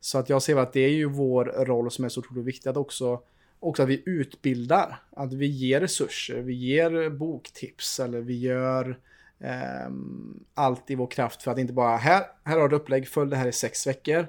Så 0.00 0.18
att 0.18 0.28
jag 0.28 0.42
ser 0.42 0.56
att 0.56 0.72
det 0.72 0.80
är 0.80 0.92
ju 0.92 1.08
vår 1.08 1.44
roll 1.44 1.90
som 1.90 2.04
är 2.04 2.08
så 2.08 2.20
otroligt 2.20 2.44
viktig 2.44 2.70
att 2.70 2.76
också, 2.76 3.20
också 3.60 3.82
att 3.82 3.88
vi 3.88 4.02
utbildar, 4.06 5.02
att 5.10 5.32
vi 5.32 5.46
ger 5.46 5.80
resurser, 5.80 6.42
vi 6.42 6.54
ger 6.54 7.10
boktips 7.10 8.00
eller 8.00 8.20
vi 8.20 8.38
gör 8.38 8.98
allt 10.54 10.90
i 10.90 10.94
vår 10.94 11.06
kraft 11.06 11.42
för 11.42 11.50
att 11.50 11.58
inte 11.58 11.72
bara 11.72 11.96
här, 11.96 12.24
här 12.44 12.58
har 12.58 12.68
du 12.68 12.76
upplägg, 12.76 13.08
följ 13.08 13.30
det 13.30 13.36
här 13.36 13.48
i 13.48 13.52
sex 13.52 13.86
veckor 13.86 14.26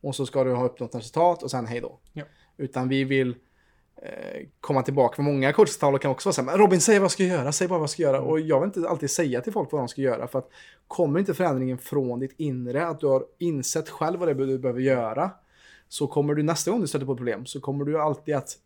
och 0.00 0.16
så 0.16 0.26
ska 0.26 0.44
du 0.44 0.52
ha 0.52 0.64
uppnått 0.64 0.94
resultat 0.94 1.42
och 1.42 1.50
sen 1.50 1.66
hej 1.66 1.80
då. 1.80 1.98
Ja. 2.12 2.24
Utan 2.56 2.88
vi 2.88 3.04
vill 3.04 3.36
eh, 4.02 4.46
komma 4.60 4.82
tillbaka. 4.82 5.16
För 5.16 5.22
många 5.22 5.52
coachtal 5.52 5.98
kan 5.98 6.10
också 6.10 6.28
vara 6.28 6.34
så 6.34 6.40
här, 6.40 6.46
"Men 6.46 6.58
Robin 6.58 6.80
säg 6.80 6.98
vad 6.98 7.04
jag 7.04 7.10
ska 7.10 7.24
göra, 7.24 7.52
säg 7.52 7.68
bara 7.68 7.78
vad 7.78 7.82
jag 7.82 7.90
ska 7.90 8.02
göra. 8.02 8.16
Mm. 8.16 8.28
Och 8.28 8.40
jag 8.40 8.60
vill 8.60 8.66
inte 8.66 8.88
alltid 8.88 9.10
säga 9.10 9.40
till 9.40 9.52
folk 9.52 9.72
vad 9.72 9.80
de 9.80 9.88
ska 9.88 10.00
göra. 10.00 10.26
För 10.26 10.38
att 10.38 10.48
kommer 10.88 11.18
inte 11.18 11.34
förändringen 11.34 11.78
från 11.78 12.18
ditt 12.20 12.34
inre, 12.36 12.86
att 12.86 13.00
du 13.00 13.06
har 13.06 13.24
insett 13.38 13.88
själv 13.88 14.18
vad 14.18 14.28
det 14.28 14.32
är 14.32 14.46
du 14.46 14.58
behöver 14.58 14.80
göra, 14.80 15.30
så 15.88 16.06
kommer 16.06 16.34
du 16.34 16.42
nästa 16.42 16.70
gång 16.70 16.80
du 16.80 16.86
stöter 16.86 17.06
på 17.06 17.16
problem, 17.16 17.46
så 17.46 17.60
kommer 17.60 17.84
du 17.84 18.00
alltid 18.00 18.34
att 18.34 18.58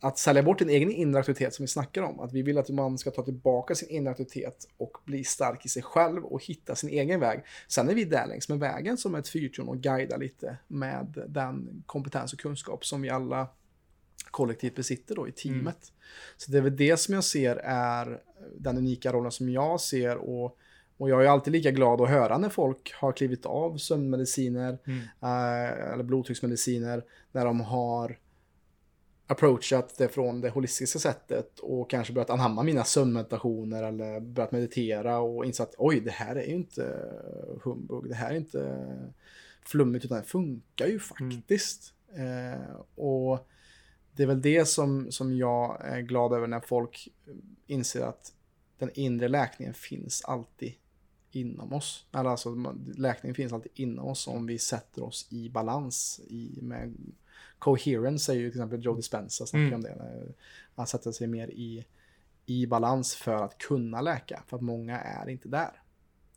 att 0.00 0.18
sälja 0.18 0.42
bort 0.42 0.58
din 0.58 0.68
egen 0.70 0.90
inre 0.90 1.18
auktoritet 1.18 1.54
som 1.54 1.62
vi 1.62 1.66
snackar 1.68 2.02
om. 2.02 2.20
Att 2.20 2.32
vi 2.32 2.42
vill 2.42 2.58
att 2.58 2.68
man 2.68 2.98
ska 2.98 3.10
ta 3.10 3.22
tillbaka 3.22 3.74
sin 3.74 3.88
inre 3.88 4.10
auktoritet 4.10 4.68
och 4.76 4.96
bli 5.04 5.24
stark 5.24 5.66
i 5.66 5.68
sig 5.68 5.82
själv 5.82 6.24
och 6.24 6.44
hitta 6.44 6.74
sin 6.74 6.90
egen 6.90 7.20
väg. 7.20 7.40
Sen 7.68 7.88
är 7.88 7.94
vi 7.94 8.04
där 8.04 8.26
längs 8.26 8.48
med 8.48 8.58
vägen 8.58 8.96
som 8.96 9.14
ett 9.14 9.28
fyrtorn 9.28 9.68
och 9.68 9.78
guidar 9.78 10.18
lite 10.18 10.56
med 10.68 11.24
den 11.28 11.82
kompetens 11.86 12.32
och 12.32 12.38
kunskap 12.38 12.84
som 12.84 13.02
vi 13.02 13.10
alla 13.10 13.48
kollektivt 14.30 14.74
besitter 14.74 15.14
då 15.14 15.28
i 15.28 15.32
teamet. 15.32 15.92
Så 16.36 16.52
det 16.52 16.58
är 16.58 16.62
väl 16.62 16.76
det 16.76 16.96
som 16.96 17.14
jag 17.14 17.24
ser 17.24 17.56
är 17.64 18.20
den 18.58 18.78
unika 18.78 19.12
rollen 19.12 19.32
som 19.32 19.48
jag 19.50 19.80
ser 19.80 20.16
och, 20.16 20.58
och 20.96 21.10
jag 21.10 21.24
är 21.24 21.28
alltid 21.28 21.52
lika 21.52 21.70
glad 21.70 22.00
att 22.00 22.08
höra 22.08 22.38
när 22.38 22.48
folk 22.48 22.94
har 22.94 23.12
klivit 23.12 23.46
av 23.46 23.76
sömnmediciner 23.76 24.78
Mm. 24.86 24.98
eh, 25.00 25.92
eller 25.92 26.02
blodtrycksmediciner 26.02 27.04
när 27.32 27.44
de 27.44 27.60
har 27.60 28.18
approachat 29.30 29.98
det 29.98 30.08
från 30.08 30.40
det 30.40 30.50
holistiska 30.50 30.98
sättet 30.98 31.58
och 31.58 31.90
kanske 31.90 32.12
börjat 32.12 32.30
anamma 32.30 32.62
mina 32.62 32.84
sömnmeditationer 32.84 33.82
eller 33.82 34.20
börjat 34.20 34.52
meditera 34.52 35.18
och 35.18 35.44
insett 35.44 35.68
att 35.68 35.74
oj, 35.78 36.00
det 36.00 36.10
här 36.10 36.36
är 36.36 36.46
ju 36.46 36.54
inte 36.54 37.12
humbug, 37.62 38.08
det 38.08 38.14
här 38.14 38.30
är 38.30 38.36
inte 38.36 38.86
flummigt 39.62 40.04
utan 40.04 40.18
det 40.18 40.24
funkar 40.24 40.86
ju 40.86 40.98
faktiskt. 40.98 41.94
Eh, 42.12 42.80
och 42.94 43.48
det 44.12 44.22
är 44.22 44.26
väl 44.26 44.42
det 44.42 44.64
som, 44.64 45.12
som 45.12 45.36
jag 45.36 45.80
är 45.84 46.00
glad 46.00 46.32
över 46.32 46.46
när 46.46 46.60
folk 46.60 47.08
inser 47.66 48.00
att 48.00 48.32
den 48.78 48.90
inre 48.94 49.28
läkningen 49.28 49.74
finns 49.74 50.24
alltid 50.24 50.72
inom 51.30 51.72
oss. 51.72 52.06
Eller 52.12 52.30
alltså, 52.30 52.74
läkningen 52.96 53.34
finns 53.34 53.52
alltid 53.52 53.72
inom 53.74 54.06
oss 54.06 54.26
om 54.28 54.46
vi 54.46 54.58
sätter 54.58 55.04
oss 55.04 55.28
i 55.30 55.50
balans 55.50 56.20
i, 56.26 56.58
med 56.62 56.94
coherence 57.60 58.24
säger 58.24 58.40
ju 58.40 58.50
till 58.50 58.60
exempel 58.60 58.84
Joe 58.84 58.94
Dispenza 58.96 59.46
snackar 59.46 59.66
Mm. 59.66 59.74
om 59.74 59.80
det. 59.82 60.32
Att 60.74 60.88
sätta 60.88 61.12
sig 61.12 61.26
mer 61.26 61.48
i, 61.50 61.86
i 62.46 62.66
balans 62.66 63.14
för 63.14 63.34
att 63.44 63.58
kunna 63.58 64.00
läka. 64.00 64.42
För 64.46 64.56
att 64.56 64.62
många 64.62 65.00
är 65.00 65.28
inte 65.28 65.48
där. 65.48 65.82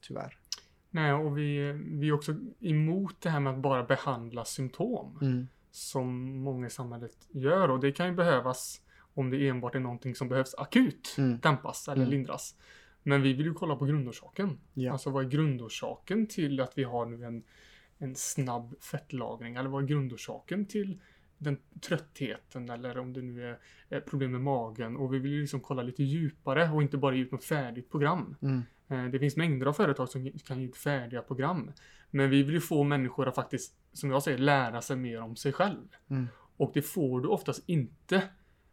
Tyvärr. 0.01 0.37
Nej, 0.89 1.13
och 1.13 1.37
vi, 1.37 1.71
vi 1.71 2.07
är 2.07 2.13
också 2.13 2.35
emot 2.59 3.21
det 3.21 3.29
här 3.29 3.39
med 3.39 3.53
att 3.53 3.59
bara 3.59 3.83
behandla 3.83 4.45
symptom. 4.45 5.19
Mm. 5.21 5.47
Som 5.71 6.37
många 6.37 6.67
i 6.67 6.69
samhället 6.69 7.17
gör. 7.31 7.69
Och 7.71 7.79
det 7.79 7.91
kan 7.91 8.07
ju 8.07 8.13
behövas 8.13 8.81
om 9.13 9.29
det 9.29 9.47
enbart 9.47 9.75
är 9.75 9.79
någonting 9.79 10.15
som 10.15 10.29
behövs 10.29 10.55
akut 10.55 11.15
Mm. 11.17 11.39
dämpas 11.39 11.87
eller 11.87 12.01
Mm. 12.01 12.09
lindras. 12.09 12.55
Men 13.03 13.21
vi 13.21 13.33
vill 13.33 13.45
ju 13.45 13.53
kolla 13.53 13.75
på 13.75 13.85
grundorsaken. 13.85 14.59
Ja. 14.73 14.91
Alltså 14.91 15.09
vad 15.09 15.25
är 15.25 15.29
grundorsaken 15.29 16.27
till 16.27 16.59
att 16.59 16.77
vi 16.77 16.83
har 16.83 17.05
nu 17.05 17.25
en, 17.25 17.43
en 17.97 18.15
snabb 18.15 18.75
fettlagring? 18.81 19.55
Eller 19.55 19.69
vad 19.69 19.83
är 19.83 19.87
grundorsaken 19.87 20.65
till 20.65 21.01
den 21.43 21.57
tröttheten 21.81 22.69
eller 22.69 22.97
om 22.97 23.13
det 23.13 23.21
nu 23.21 23.55
är 23.89 23.99
problem 23.99 24.31
med 24.31 24.41
magen. 24.41 24.97
Och 24.97 25.13
vi 25.13 25.19
vill 25.19 25.31
ju 25.31 25.41
liksom 25.41 25.59
kolla 25.59 25.83
lite 25.83 26.03
djupare 26.03 26.69
och 26.69 26.81
inte 26.81 26.97
bara 26.97 27.15
ge 27.15 27.21
ut 27.21 27.31
något 27.31 27.43
färdigt 27.43 27.91
program. 27.91 28.35
Mm. 28.41 28.61
Eh, 28.87 29.11
Det 29.11 29.19
finns 29.19 29.37
mängder 29.37 29.65
av 29.65 29.73
företag 29.73 30.09
som 30.09 30.31
kan 30.31 30.61
ge 30.61 30.67
ut 30.67 30.77
färdiga 30.77 31.21
program. 31.21 31.71
Men 32.11 32.29
vi 32.29 32.43
vill 32.43 32.53
ju 32.53 32.61
få 32.61 32.83
människor 32.83 33.27
att 33.27 33.35
faktiskt, 33.35 33.75
som 33.93 34.11
jag 34.11 34.23
säger, 34.23 34.37
lära 34.37 34.81
sig 34.81 34.97
mer 34.97 35.21
om 35.21 35.35
sig 35.35 35.53
själv. 35.53 35.87
Mm. 36.09 36.27
Och 36.57 36.71
det 36.73 36.81
får 36.81 37.21
du 37.21 37.27
oftast 37.27 37.63
inte 37.65 38.23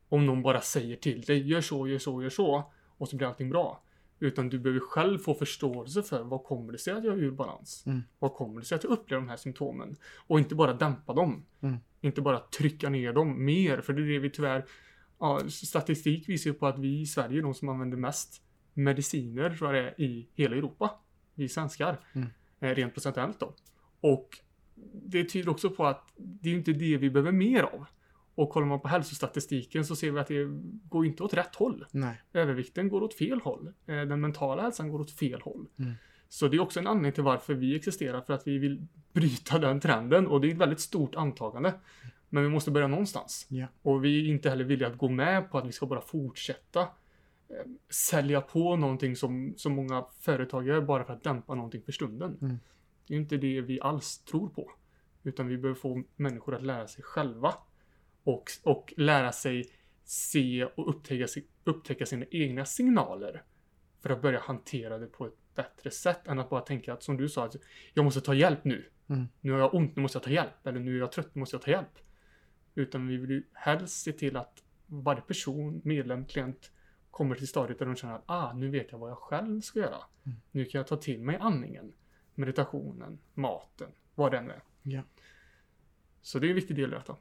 om 0.08 0.26
någon 0.26 0.42
bara 0.42 0.60
säger 0.60 0.96
till 0.96 1.20
dig, 1.22 1.48
gör 1.48 1.60
så, 1.60 1.88
gör 1.88 1.98
så, 1.98 2.22
gör 2.22 2.30
så, 2.30 2.72
och 2.98 3.08
så 3.08 3.16
blir 3.16 3.28
allting 3.28 3.50
bra. 3.50 3.82
Utan 4.20 4.48
du 4.48 4.58
behöver 4.58 4.80
själv 4.80 5.18
få 5.18 5.34
förståelse 5.34 6.02
för 6.02 6.22
vad 6.22 6.44
kommer 6.44 6.72
det 6.72 6.78
sig 6.78 6.92
att 6.92 7.04
jag 7.04 7.18
är 7.18 7.22
ur 7.22 7.30
balans? 7.30 7.82
Mm. 7.86 8.02
Vad 8.18 8.34
kommer 8.34 8.60
det 8.60 8.66
sig 8.66 8.76
att 8.76 8.84
jag 8.84 8.90
upplever 8.90 9.22
de 9.22 9.28
här 9.28 9.36
symptomen? 9.36 9.96
Och 10.26 10.38
inte 10.38 10.54
bara 10.54 10.74
dämpa 10.74 11.14
dem. 11.14 11.46
Mm. 11.60 11.76
Inte 12.00 12.20
bara 12.20 12.38
trycka 12.38 12.88
ner 12.88 13.12
dem 13.12 13.44
mer, 13.44 13.80
för 13.80 13.92
det 13.92 14.02
är 14.02 14.06
det 14.06 14.18
vi 14.18 14.30
tyvärr 14.30 14.64
Ja, 15.20 15.40
statistik 15.48 16.28
visar 16.28 16.50
ju 16.50 16.54
på 16.54 16.66
att 16.66 16.78
vi 16.78 17.00
i 17.00 17.06
Sverige 17.06 17.38
är 17.38 17.42
de 17.42 17.54
som 17.54 17.68
använder 17.68 17.96
mest 17.96 18.42
mediciner 18.74 19.56
tror 19.56 19.74
jag 19.74 19.84
det 19.84 19.90
är, 19.90 20.00
i 20.00 20.28
hela 20.34 20.56
Europa. 20.56 20.90
Vi 21.34 21.48
svenskar. 21.48 22.00
Mm. 22.12 22.28
Eh, 22.60 22.74
rent 22.74 22.94
procentuellt 22.94 23.40
då. 23.40 23.54
Och 24.00 24.38
det 24.92 25.24
tyder 25.24 25.50
också 25.50 25.70
på 25.70 25.86
att 25.86 26.12
det 26.16 26.50
är 26.50 26.54
inte 26.54 26.72
det 26.72 26.96
vi 26.96 27.10
behöver 27.10 27.32
mer 27.32 27.62
av. 27.62 27.86
Och 28.34 28.50
kollar 28.50 28.66
man 28.66 28.80
på 28.80 28.88
hälsostatistiken 28.88 29.84
så 29.84 29.96
ser 29.96 30.10
vi 30.10 30.18
att 30.18 30.26
det 30.26 30.46
går 30.88 31.06
inte 31.06 31.22
åt 31.22 31.34
rätt 31.34 31.54
håll. 31.54 31.84
Nej. 31.90 32.22
Övervikten 32.32 32.88
går 32.88 33.02
åt 33.02 33.14
fel 33.14 33.40
håll. 33.40 33.72
Eh, 33.86 34.02
Den 34.02 34.20
mentala 34.20 34.62
hälsan 34.62 34.88
går 34.88 35.00
åt 35.00 35.10
fel 35.10 35.40
håll. 35.40 35.66
Mm. 35.78 35.92
Så 36.28 36.48
det 36.48 36.56
är 36.56 36.60
också 36.60 36.80
en 36.80 36.86
anledning 36.86 37.12
till 37.12 37.22
varför 37.22 37.54
vi 37.54 37.76
existerar, 37.76 38.20
för 38.20 38.34
att 38.34 38.46
vi 38.46 38.58
vill 38.58 38.86
bryta 39.12 39.58
den 39.58 39.80
trenden 39.80 40.26
och 40.26 40.40
det 40.40 40.48
är 40.48 40.52
ett 40.52 40.58
väldigt 40.58 40.80
stort 40.80 41.14
antagande. 41.14 41.74
Men 42.28 42.42
vi 42.42 42.48
måste 42.48 42.70
börja 42.70 42.86
någonstans. 42.86 43.46
Ja. 43.48 43.66
Och 43.82 44.04
vi 44.04 44.20
är 44.20 44.28
inte 44.30 44.50
heller 44.50 44.64
villiga 44.64 44.88
att 44.88 44.98
gå 44.98 45.08
med 45.08 45.50
på 45.50 45.58
att 45.58 45.66
vi 45.66 45.72
ska 45.72 45.86
bara 45.86 46.00
fortsätta 46.00 46.80
eh, 46.80 46.86
sälja 47.88 48.40
på 48.40 48.76
någonting 48.76 49.16
som, 49.16 49.54
som 49.56 49.72
många 49.72 50.04
företag 50.20 50.66
gör 50.66 50.80
bara 50.80 51.04
för 51.04 51.12
att 51.12 51.24
dämpa 51.24 51.54
någonting 51.54 51.82
för 51.82 51.92
stunden. 51.92 52.38
Mm. 52.40 52.58
Det 53.06 53.14
är 53.14 53.18
inte 53.18 53.36
det 53.36 53.60
vi 53.60 53.80
alls 53.80 54.18
tror 54.18 54.48
på. 54.48 54.70
Utan 55.22 55.46
vi 55.48 55.58
behöver 55.58 55.80
få 55.80 56.02
människor 56.16 56.54
att 56.54 56.62
lära 56.62 56.86
sig 56.86 57.04
själva. 57.04 57.54
Och, 58.24 58.44
och 58.62 58.94
lära 58.96 59.32
sig 59.32 59.64
se 60.04 60.64
och 60.64 60.88
upptäcka, 60.90 61.26
upptäcka 61.64 62.06
sina 62.06 62.24
egna 62.30 62.64
signaler. 62.64 63.42
För 64.02 64.10
att 64.10 64.22
börja 64.22 64.40
hantera 64.40 64.98
det 64.98 65.06
på 65.06 65.26
ett 65.26 65.54
bättre 65.54 65.90
sätt 65.90 66.28
än 66.28 66.38
att 66.38 66.50
bara 66.50 66.60
tänka 66.60 66.92
att 66.92 67.02
som 67.02 67.16
du 67.16 67.28
sa, 67.28 67.44
att 67.44 67.56
jag 67.94 68.04
måste 68.04 68.20
ta 68.20 68.34
hjälp 68.34 68.64
nu. 68.64 68.88
Mm. 69.08 69.28
Nu 69.40 69.52
har 69.52 69.58
jag 69.58 69.74
ont, 69.74 69.96
nu 69.96 70.02
måste 70.02 70.16
jag 70.16 70.22
ta 70.22 70.30
hjälp. 70.30 70.66
Eller 70.66 70.80
nu 70.80 70.96
är 70.96 70.98
jag 70.98 71.12
trött, 71.12 71.34
nu 71.34 71.38
måste 71.40 71.54
jag 71.54 71.62
ta 71.62 71.70
hjälp. 71.70 71.98
Utan 72.74 73.06
vi 73.06 73.16
vill 73.16 73.30
ju 73.30 73.42
helst 73.52 74.02
se 74.02 74.12
till 74.12 74.36
att 74.36 74.62
varje 74.86 75.20
person, 75.20 75.80
medlem, 75.84 76.24
klient 76.24 76.72
kommer 77.10 77.34
till 77.34 77.48
stadiet 77.48 77.78
där 77.78 77.86
de 77.86 77.96
känner 77.96 78.14
att 78.14 78.24
ah, 78.26 78.52
nu 78.52 78.70
vet 78.70 78.92
jag 78.92 78.98
vad 78.98 79.10
jag 79.10 79.18
själv 79.18 79.60
ska 79.60 79.78
göra. 79.78 79.96
Mm. 80.26 80.38
Nu 80.50 80.64
kan 80.64 80.78
jag 80.78 80.86
ta 80.86 80.96
till 80.96 81.22
mig 81.22 81.36
andningen, 81.40 81.92
meditationen, 82.34 83.18
maten, 83.34 83.88
vad 84.14 84.32
det 84.32 84.38
än 84.38 84.50
är. 84.50 84.62
Ja. 84.82 85.02
Så 86.22 86.38
det 86.38 86.46
är 86.46 86.48
en 86.48 86.54
viktig 86.54 86.76
del 86.76 86.92
i 86.92 86.94
detta. 86.94 87.16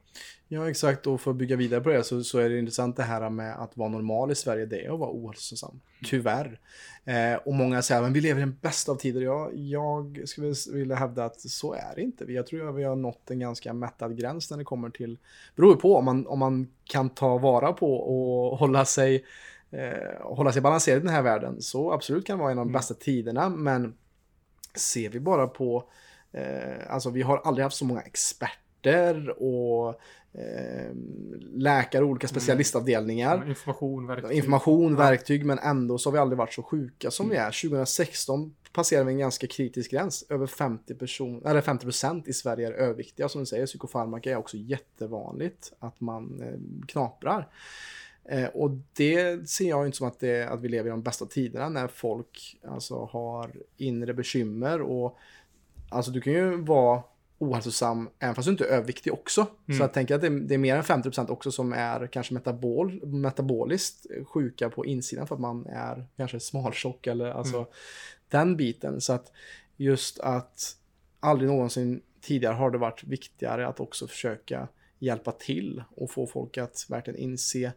Ja, 0.48 0.70
exakt. 0.70 1.06
Och 1.06 1.20
för 1.20 1.30
att 1.30 1.36
bygga 1.36 1.56
vidare 1.56 1.80
på 1.80 1.88
det 1.88 2.04
så, 2.04 2.24
så 2.24 2.38
är 2.38 2.50
det 2.50 2.58
intressant 2.58 2.96
det 2.96 3.02
här 3.02 3.30
med 3.30 3.62
att 3.62 3.76
vara 3.76 3.88
normal 3.88 4.30
i 4.30 4.34
Sverige. 4.34 4.66
Det 4.66 4.84
är 4.84 4.92
att 4.92 4.98
vara 4.98 5.10
ohälsosam. 5.12 5.80
Tyvärr. 6.04 6.60
Eh, 7.04 7.34
och 7.34 7.54
många 7.54 7.82
säger 7.82 8.02
att 8.02 8.12
vi 8.12 8.20
lever 8.20 8.40
i 8.40 8.44
den 8.44 8.58
bästa 8.60 8.92
av 8.92 8.96
tider. 8.96 9.20
Jag, 9.20 9.52
jag 9.62 10.28
skulle 10.28 10.54
vilja 10.72 10.96
hävda 10.96 11.24
att 11.24 11.40
så 11.40 11.74
är 11.74 11.94
det 11.96 12.02
inte. 12.02 12.24
Jag 12.24 12.46
tror 12.46 12.68
att 12.68 12.76
vi 12.76 12.84
har 12.84 12.96
nått 12.96 13.30
en 13.30 13.38
ganska 13.38 13.72
mättad 13.72 14.18
gräns 14.18 14.50
när 14.50 14.58
det 14.58 14.64
kommer 14.64 14.90
till... 14.90 15.18
beror 15.56 15.76
på 15.76 15.96
om 15.96 16.04
man, 16.04 16.26
om 16.26 16.38
man 16.38 16.68
kan 16.84 17.10
ta 17.10 17.38
vara 17.38 17.72
på 17.72 17.94
och 17.94 18.58
hålla 18.58 18.84
sig, 18.84 19.24
eh, 19.70 20.20
hålla 20.22 20.52
sig 20.52 20.62
balanserad 20.62 20.98
i 20.98 21.04
den 21.04 21.14
här 21.14 21.22
världen. 21.22 21.62
Så 21.62 21.92
absolut 21.92 22.26
kan 22.26 22.38
det 22.38 22.42
vara 22.42 22.52
en 22.52 22.58
av 22.58 22.64
de 22.64 22.68
Mm. 22.68 22.78
bästa 22.78 22.94
tiderna. 22.94 23.48
Men 23.48 23.94
ser 24.74 25.08
vi 25.10 25.20
bara 25.20 25.46
på... 25.46 25.84
Eh, 26.32 26.92
alltså 26.94 27.10
vi 27.10 27.22
har 27.22 27.38
aldrig 27.38 27.62
haft 27.64 27.76
så 27.76 27.84
många 27.84 28.00
experter 28.00 28.69
och 29.36 29.88
eh, 30.32 30.94
läkare 31.52 32.04
olika 32.04 32.28
specialistavdelningar. 32.28 33.48
Information, 33.48 34.06
verktyg. 34.06 34.36
Information, 34.36 34.96
verktyg, 34.96 35.44
men 35.44 35.58
ändå 35.58 35.98
så 35.98 36.08
har 36.08 36.12
vi 36.12 36.18
aldrig 36.18 36.38
varit 36.38 36.52
så 36.52 36.62
sjuka 36.62 37.10
som 37.10 37.28
vi 37.28 37.36
är. 37.36 37.68
2016 37.68 38.54
passerade 38.72 39.06
vi 39.06 39.12
en 39.12 39.18
ganska 39.18 39.46
kritisk 39.46 39.90
gräns. 39.90 40.24
Över 40.28 40.46
50 40.46 40.94
person, 40.94 41.42
eller 41.46 41.60
50 41.60 41.84
procent 41.84 42.28
i 42.28 42.32
Sverige 42.32 42.68
är 42.68 42.72
överviktiga. 42.72 43.28
Som 43.28 43.40
du 43.40 43.46
säger, 43.46 43.66
psykofarmaka 43.66 44.30
är 44.30 44.36
också 44.36 44.56
jättevanligt 44.56 45.72
att 45.78 46.00
man 46.00 46.42
eh, 46.42 46.86
knaprar. 46.86 47.48
Eh, 48.24 48.44
och 48.44 48.70
det 48.92 49.48
ser 49.48 49.68
jag 49.68 49.86
inte 49.86 49.98
som 49.98 50.08
att, 50.08 50.20
det, 50.20 50.42
att 50.42 50.60
vi 50.60 50.68
lever 50.68 50.88
i 50.88 50.90
de 50.90 51.02
bästa 51.02 51.26
tiderna 51.26 51.68
när 51.68 51.88
folk 51.88 52.58
alltså, 52.68 53.04
har 53.04 53.52
inre 53.76 54.14
bekymmer. 54.14 54.80
Och, 54.82 55.18
alltså 55.88 56.10
du 56.10 56.20
kan 56.20 56.32
ju 56.32 56.56
vara 56.56 57.02
ohälsosam 57.40 58.08
även 58.18 58.34
fast 58.34 58.46
du 58.46 58.52
inte 58.52 58.64
är 58.64 58.68
överviktig 58.68 59.12
också. 59.12 59.40
Mm. 59.40 59.78
Så 59.78 59.84
jag 59.84 59.92
tänker 59.92 60.14
att 60.14 60.20
det, 60.20 60.40
det 60.40 60.54
är 60.54 60.58
mer 60.58 60.76
än 60.76 60.82
50% 60.82 61.30
också 61.30 61.52
som 61.52 61.72
är 61.72 62.06
kanske 62.06 62.34
metabol, 62.34 63.06
metaboliskt 63.06 64.06
sjuka 64.24 64.70
på 64.70 64.86
insidan 64.86 65.26
för 65.26 65.34
att 65.34 65.40
man 65.40 65.66
är 65.66 66.06
kanske 66.16 66.40
smaltjock 66.40 67.06
eller 67.06 67.30
alltså 67.30 67.56
Mm. 67.56 67.68
den 68.28 68.56
biten. 68.56 69.00
Så 69.00 69.12
att 69.12 69.32
just 69.76 70.20
att 70.20 70.76
aldrig 71.20 71.50
någonsin 71.50 72.02
tidigare 72.20 72.54
har 72.54 72.70
det 72.70 72.78
varit 72.78 73.04
viktigare 73.04 73.68
att 73.68 73.80
också 73.80 74.06
försöka 74.06 74.68
hjälpa 74.98 75.32
till 75.32 75.82
och 75.96 76.10
få 76.10 76.26
folk 76.26 76.58
att 76.58 76.86
verkligen 76.88 77.20
inse 77.20 77.64
eh, 77.64 77.72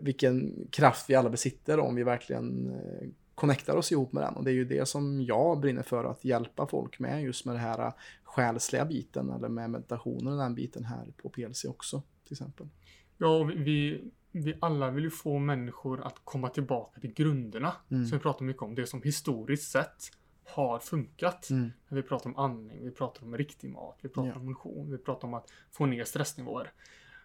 vilken 0.00 0.66
kraft 0.70 1.10
vi 1.10 1.14
alla 1.14 1.30
besitter 1.30 1.78
om 1.78 1.94
vi 1.94 2.02
verkligen 2.02 2.70
eh, 2.70 3.08
connectar 3.42 3.76
oss 3.76 3.92
ihop 3.92 4.12
med 4.12 4.22
den. 4.22 4.34
Och 4.34 4.44
det 4.44 4.50
är 4.50 4.54
ju 4.54 4.64
det 4.64 4.88
som 4.88 5.22
jag 5.22 5.60
brinner 5.60 5.82
för 5.82 6.04
att 6.04 6.24
hjälpa 6.24 6.66
folk 6.66 6.98
med 6.98 7.22
just 7.22 7.44
med 7.44 7.54
det 7.54 7.58
här 7.58 7.86
eh, 7.86 7.92
själsliga 8.24 8.84
biten 8.84 9.30
eller 9.30 9.48
med 9.48 9.70
meditationen 9.70 10.32
och 10.32 10.38
den 10.38 10.54
biten 10.54 10.84
här 10.84 11.06
på 11.22 11.28
PLC 11.28 11.64
också 11.64 12.02
till 12.24 12.32
exempel. 12.32 12.68
Ja, 13.18 13.42
vi, 13.44 14.04
vi, 14.32 14.54
alla 14.60 14.90
vill 14.90 15.04
ju 15.04 15.10
få 15.10 15.38
människor 15.38 16.06
att 16.06 16.20
komma 16.24 16.48
tillbaka 16.48 17.00
till 17.00 17.12
grunderna. 17.12 17.72
Mm. 17.90 18.06
Som 18.06 18.18
vi 18.18 18.22
pratar 18.22 18.44
mycket 18.44 18.62
om. 18.62 18.74
Det 18.74 18.86
som 18.86 19.02
historiskt 19.02 19.70
sett 19.70 20.10
har 20.44 20.78
funkat. 20.78 21.50
Mm. 21.50 21.72
När 21.88 21.96
vi 21.96 22.02
pratar 22.02 22.30
om 22.30 22.36
andning, 22.36 22.84
vi 22.84 22.90
pratar 22.90 23.22
om 23.22 23.36
riktig 23.36 23.70
mat, 23.70 23.98
vi 24.02 24.08
pratar 24.08 24.28
Ja. 24.28 24.36
om 24.36 24.46
motion, 24.46 24.90
vi 24.90 24.98
pratar 24.98 25.28
om 25.28 25.34
att 25.34 25.50
få 25.70 25.86
ner 25.86 26.04
stressnivåer. 26.04 26.72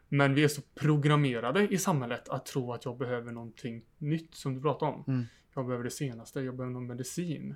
Men 0.10 0.34
vi 0.34 0.43
är 0.43 0.47
så 0.47 0.62
programmerade 0.75 1.67
i 1.67 1.77
samhället 1.77 2.30
att 2.30 2.45
tro 2.45 2.73
att 2.73 2.86
jag 2.86 2.97
behöver 2.97 3.32
någonting 3.32 3.86
nytt 3.97 4.36
som 4.36 4.56
du 4.56 4.62
pratar 4.62 4.88
om. 4.88 5.03
Mm. 5.08 5.25
Jag 5.57 5.65
behöver 5.65 5.83
det 5.83 5.89
senaste, 5.91 6.41
jag 6.41 6.55
behöver 6.55 6.73
någon 6.73 6.87
medicin. 6.87 7.55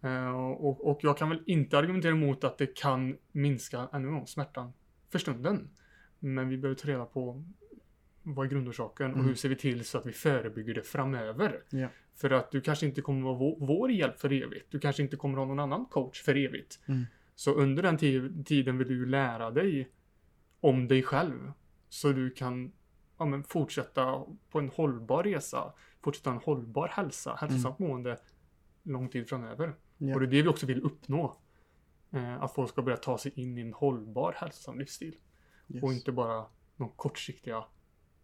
Eh, 0.00 0.30
och, 0.40 0.90
och 0.90 0.98
jag 1.02 1.18
kan 1.18 1.28
väl 1.28 1.42
inte 1.46 1.78
argumentera 1.78 2.12
emot 2.12 2.44
att 2.44 2.58
det 2.58 2.66
kan 2.78 3.16
minska, 3.32 3.88
ännu 3.92 4.08
en 4.08 4.14
gång, 4.14 4.26
smärtan 4.26 4.72
för 5.10 5.18
stunden. 5.18 5.70
Men 6.18 6.48
vi 6.48 6.58
behöver 6.58 6.76
ta 6.80 6.88
reda 6.88 7.04
på 7.04 7.44
vad 8.22 8.46
är 8.46 8.50
grundorsaken 8.50 9.06
och 9.10 9.16
Mm. 9.16 9.26
hur 9.28 9.34
ser 9.34 9.48
vi 9.48 9.56
till 9.56 9.84
så 9.84 9.98
att 9.98 10.06
vi 10.06 10.12
förebygger 10.12 10.74
det 10.74 10.82
framöver. 10.82 11.62
Ja. 11.70 11.88
För 12.14 12.30
att 12.30 12.50
du 12.50 12.60
kanske 12.60 12.86
inte 12.86 13.00
kommer 13.02 13.22
vara 13.22 13.34
vår, 13.38 13.56
vår 13.66 13.90
hjälp 13.90 14.20
för 14.20 14.32
evigt. 14.32 14.66
Du 14.70 14.78
kanske 14.78 15.02
inte 15.02 15.16
kommer 15.16 15.38
ha 15.38 15.44
någon 15.44 15.58
annan 15.60 15.86
coach 15.86 16.22
för 16.22 16.34
evigt. 16.36 16.80
Mm. 16.88 17.04
Så 17.34 17.54
under 17.54 17.82
den 17.82 17.98
ti- 17.98 18.44
tiden 18.44 18.78
vill 18.78 18.88
du 18.88 19.06
lära 19.06 19.50
dig 19.50 19.88
om 20.60 20.88
dig 20.88 21.02
själv. 21.02 21.52
Så 21.88 22.12
du 22.12 22.30
kan 22.30 22.72
ja, 23.18 23.24
men 23.26 23.44
fortsätta 23.44 24.24
på 24.50 24.58
en 24.58 24.68
hållbar 24.68 25.22
resa. 25.24 25.72
Fortsätta 26.08 26.30
en 26.30 26.38
hållbar 26.38 26.88
hälsa, 26.88 27.34
hälsosamt 27.40 27.78
mående 27.78 28.18
lång 28.82 29.08
tid 29.08 29.28
framöver. 29.28 29.64
Mm. 29.64 29.76
Ja. 29.96 30.14
Och 30.14 30.20
det 30.20 30.26
är 30.26 30.30
det 30.30 30.42
vi 30.42 30.48
också 30.48 30.66
vill 30.66 30.82
uppnå. 30.82 31.36
Eh, 32.10 32.42
att 32.42 32.54
folk 32.54 32.70
ska 32.70 32.82
börja 32.82 32.96
ta 32.96 33.18
sig 33.18 33.32
in 33.34 33.58
i 33.58 33.60
en 33.60 33.72
hållbar 33.72 34.34
hälsosam 34.36 34.78
livsstil. 34.78 35.16
Yes. 35.68 35.82
Och 35.82 35.92
inte 35.92 36.12
bara 36.12 36.44
de 36.76 36.88
kortsiktiga 36.96 37.64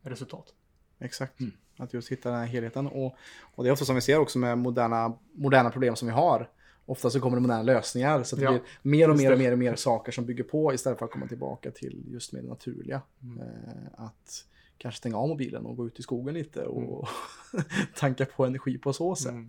resultat. 0.00 0.54
Exakt. 0.98 1.40
Mm. 1.40 1.52
Att 1.76 1.94
just 1.94 2.12
hitta 2.12 2.30
den 2.30 2.38
här 2.38 2.46
helheten. 2.46 2.86
Och, 2.86 3.16
och 3.54 3.64
det 3.64 3.70
är 3.70 3.72
ofta 3.72 3.84
som 3.84 3.94
vi 3.94 4.00
ser 4.00 4.18
också 4.18 4.38
med 4.38 4.58
moderna, 4.58 5.18
moderna 5.32 5.70
problem 5.70 5.96
som 5.96 6.08
vi 6.08 6.14
har. 6.14 6.50
Ofta 6.86 7.10
så 7.10 7.20
kommer 7.20 7.36
det 7.36 7.40
moderna 7.40 7.62
lösningar. 7.62 8.22
Så 8.22 8.36
att 8.36 8.40
det 8.40 8.44
Ja, 8.44 8.50
blir 8.50 8.62
mer 8.82 9.10
och 9.10 9.16
mer 9.16 9.32
och 9.32 9.38
mer 9.38 9.52
och 9.52 9.58
mer 9.58 9.76
saker 9.76 10.12
som 10.12 10.26
bygger 10.26 10.44
på 10.44 10.74
istället 10.74 10.98
för 10.98 11.06
att 11.06 11.12
komma 11.12 11.26
tillbaka 11.26 11.70
till 11.70 12.04
just 12.06 12.32
med 12.32 12.44
det 12.44 12.48
naturliga. 12.48 13.02
Mm. 13.22 13.38
Eh, 13.38 14.04
att 14.04 14.44
kanske 14.78 14.98
stänga 14.98 15.16
av 15.18 15.28
mobilen 15.28 15.66
och 15.66 15.76
gå 15.76 15.86
ut 15.86 15.98
i 15.98 16.02
skogen 16.02 16.34
lite 16.34 16.62
och 16.62 17.08
Mm. 17.54 17.64
tanka 17.96 18.26
på 18.26 18.44
energi 18.46 18.78
på 18.78 18.92
så 18.92 19.16
sätt. 19.16 19.32
Mm. 19.32 19.48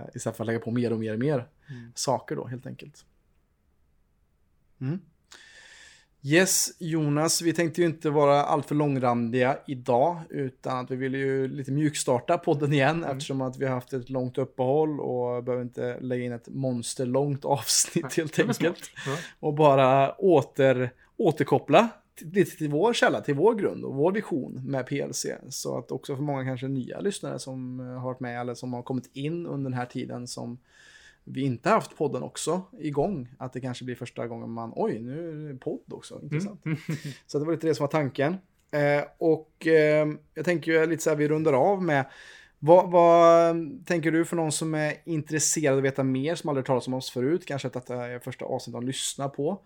Eh, 0.00 0.06
istället 0.14 0.36
för 0.36 0.44
att 0.44 0.46
lägga 0.46 0.58
på 0.60 0.70
mer 0.70 0.92
och 0.92 0.98
mer 0.98 1.12
och 1.12 1.18
mer 1.18 1.48
Mm. 1.70 1.92
saker 1.94 2.36
då 2.36 2.46
helt 2.46 2.66
enkelt. 2.66 3.04
Mm. 4.80 5.00
Yes, 6.22 6.68
Jonas, 6.78 7.42
vi 7.42 7.52
tänkte 7.52 7.80
ju 7.80 7.86
inte 7.86 8.10
vara 8.10 8.44
alltför 8.44 8.74
långrandiga 8.74 9.58
idag, 9.66 10.20
utan 10.30 10.78
att 10.84 10.90
vi 10.90 10.96
ville 10.96 11.18
ju 11.18 11.48
lite 11.48 11.72
mjukstarta 11.72 12.38
podden 12.38 12.72
igen 12.72 12.96
Mm. 13.04 13.10
eftersom 13.16 13.40
att 13.40 13.56
vi 13.58 13.64
har 13.66 13.74
haft 13.74 13.92
ett 13.92 14.10
långt 14.10 14.38
uppehåll 14.38 15.00
och 15.00 15.44
behöver 15.44 15.62
inte 15.62 16.00
lägga 16.00 16.24
in 16.24 16.32
ett 16.32 16.48
monsterlångt 16.48 17.44
avsnitt 17.44 18.04
Nej, 18.04 18.12
helt 18.16 18.38
enkelt. 18.38 18.90
Ja. 19.06 19.16
Och 19.40 19.54
bara 19.54 20.12
åter, 20.12 20.90
återkoppla 21.16 21.88
lite 22.22 22.56
till 22.56 22.70
vår 22.70 22.92
källa, 22.92 23.20
till 23.20 23.34
vår 23.34 23.54
grund 23.54 23.84
och 23.84 23.94
vår 23.94 24.12
vision 24.12 24.60
med 24.64 24.86
PLC. 24.86 25.26
Så 25.48 25.78
att 25.78 25.92
också 25.92 26.16
för 26.16 26.22
många 26.22 26.44
kanske 26.44 26.68
nya 26.68 27.00
lyssnare 27.00 27.38
som 27.38 27.80
eh, 27.80 27.86
har 27.86 28.04
varit 28.04 28.20
med 28.20 28.40
eller 28.40 28.54
som 28.54 28.72
har 28.72 28.82
kommit 28.82 29.10
in 29.12 29.46
under 29.46 29.70
den 29.70 29.78
här 29.78 29.86
tiden 29.86 30.26
som 30.26 30.58
vi 31.24 31.40
inte 31.40 31.68
har 31.68 31.74
haft 31.74 31.96
podden 31.96 32.22
också 32.22 32.62
igång. 32.78 33.28
Att 33.38 33.52
det 33.52 33.60
kanske 33.60 33.84
blir 33.84 33.94
första 33.94 34.26
gången 34.26 34.50
man, 34.50 34.72
oj, 34.76 34.98
nu 34.98 35.46
är 35.48 35.52
det 35.52 35.58
podd 35.58 35.92
också, 35.92 36.20
intressant. 36.22 36.64
Mm. 36.64 36.78
Så 37.26 37.38
det 37.38 37.44
var 37.44 37.52
lite 37.52 37.66
det 37.66 37.74
som 37.74 37.84
var 37.84 37.90
tanken. 37.90 38.36
Eh, 38.70 39.04
och 39.18 39.66
eh, 39.66 40.08
jag 40.34 40.44
tänker 40.44 40.72
ju 40.72 40.86
lite 40.86 41.02
så 41.02 41.10
här, 41.10 41.16
vi 41.16 41.28
rundar 41.28 41.52
av 41.52 41.82
med 41.82 42.04
vad, 42.58 42.90
vad 42.90 43.56
tänker 43.86 44.12
du 44.12 44.24
för 44.24 44.36
någon 44.36 44.52
som 44.52 44.74
är 44.74 44.94
intresserad 45.04 45.72
av 45.72 45.78
att 45.78 45.84
veta 45.84 46.04
mer, 46.04 46.34
som 46.34 46.48
aldrig 46.48 46.66
talat 46.66 46.86
om 46.86 46.94
oss 46.94 47.10
förut, 47.10 47.46
kanske 47.46 47.68
att 47.68 47.74
detta 47.74 48.06
är 48.06 48.18
första 48.18 48.44
avsnittet 48.44 48.80
de 48.80 48.86
lyssnar 48.86 49.28
på. 49.28 49.60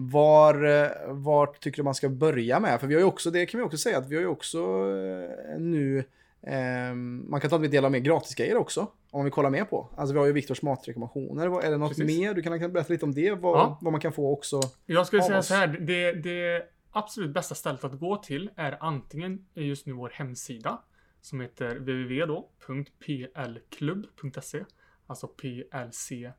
Var, 0.00 0.64
eh, 0.64 0.88
vart 1.08 1.60
tycker 1.60 1.76
du 1.76 1.82
man 1.82 1.94
ska 1.94 2.08
börja 2.08 2.60
med? 2.60 2.80
För 2.80 2.86
vi 2.86 2.94
har 2.94 3.00
ju 3.00 3.06
också, 3.06 3.30
det 3.30 3.46
kan 3.46 3.60
vi 3.60 3.66
också 3.66 3.78
säga, 3.78 3.98
att 3.98 4.08
vi 4.08 4.14
har 4.14 4.22
ju 4.22 4.28
också 4.28 4.58
eh, 4.58 5.58
nu, 5.60 5.98
eh, 6.42 6.94
man 7.28 7.40
kan 7.40 7.50
ta 7.50 7.56
en 7.56 7.70
del 7.70 7.84
av 7.84 7.90
mer 7.92 7.98
gratisgrejer 7.98 8.56
också, 8.56 8.86
om 9.10 9.24
vi 9.24 9.30
kollar 9.30 9.50
mer 9.50 9.64
på. 9.64 9.88
Alltså 9.96 10.12
vi 10.12 10.18
har 10.18 10.26
ju 10.26 10.32
Viktors 10.32 10.62
matrekommendationer, 10.62 11.62
är 11.62 11.70
det 11.70 11.76
något 11.76 11.88
Precis. 11.96 12.18
mer? 12.18 12.34
Du 12.34 12.42
kan 12.42 12.72
berätta 12.72 12.92
lite 12.92 13.04
om 13.04 13.14
det, 13.14 13.30
vad, 13.32 13.58
Ja. 13.58 13.78
vad 13.80 13.92
man 13.92 14.00
kan 14.00 14.12
få 14.12 14.32
också. 14.32 14.60
Jag 14.86 15.06
skulle 15.06 15.22
säga 15.22 15.38
oss. 15.38 15.46
så 15.46 15.54
här, 15.54 15.66
det, 15.66 16.12
det 16.12 16.62
absolut 16.90 17.34
bästa 17.34 17.54
stället 17.54 17.84
att 17.84 17.98
gå 17.98 18.16
till 18.16 18.50
är 18.56 18.76
antingen 18.80 19.46
just 19.54 19.86
nu 19.86 19.92
vår 19.92 20.10
hemsida 20.14 20.82
som 21.20 21.40
heter 21.40 21.74
www.plklubb.se 21.74 24.64
Alltså 25.06 25.26
plclub.se 25.28 26.32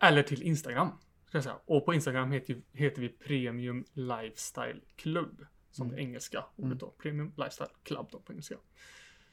eller 0.00 0.22
till 0.22 0.42
Instagram. 0.42 0.88
Ska 1.26 1.36
jag 1.36 1.44
säga. 1.44 1.56
Och 1.64 1.84
på 1.84 1.94
Instagram 1.94 2.32
heter, 2.32 2.62
heter 2.72 3.00
vi 3.02 3.08
Premium 3.08 3.84
Lifestyle 3.92 4.80
Club. 4.96 5.46
Som 5.70 5.88
det 5.88 6.00
engelska 6.00 6.44
ordet 6.56 6.80
då. 6.80 6.90
Premium 6.90 7.32
Lifestyle 7.36 7.70
Club 7.82 8.06
då 8.10 8.20
på 8.20 8.32
engelska. 8.32 8.54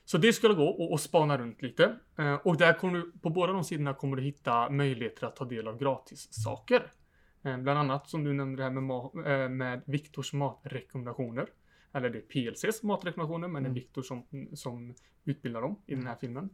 Så 0.05 0.17
det 0.17 0.33
skulle 0.33 0.53
gå 0.53 0.65
och, 0.69 0.91
och 0.91 0.99
spana 0.99 1.37
runt 1.37 1.61
lite. 1.61 1.95
Eh, 2.17 2.33
och 2.33 2.57
där 2.57 2.73
kommer 2.73 2.99
du, 2.99 3.11
på 3.11 3.29
båda 3.29 3.53
de 3.53 3.63
sidorna 3.63 3.93
kommer 3.93 4.17
du 4.17 4.23
hitta 4.23 4.69
möjligheter 4.69 5.27
att 5.27 5.35
ta 5.35 5.45
del 5.45 5.67
av 5.67 5.77
gratis 5.77 6.27
saker. 6.43 6.93
Eh, 7.43 7.57
bland 7.57 7.79
annat 7.79 8.09
som 8.09 8.23
du 8.23 8.33
nämnde 8.33 8.57
det 8.57 8.63
här 8.63 8.71
med, 8.71 8.83
ma- 8.83 9.43
eh, 9.43 9.49
med 9.49 9.81
Viktors 9.85 10.33
matrekommendationer. 10.33 11.49
Eller 11.93 12.09
det 12.09 12.17
är 12.17 12.21
PLCs 12.21 12.83
matrekommendationer, 12.83 13.47
men 13.47 13.63
det 13.63 13.69
är 13.69 13.73
Viktor 13.73 14.01
som, 14.01 14.25
som 14.53 14.95
utbildar 15.25 15.61
dem 15.61 15.81
i 15.85 15.95
den 15.95 16.07
här 16.07 16.15
filmen. 16.15 16.49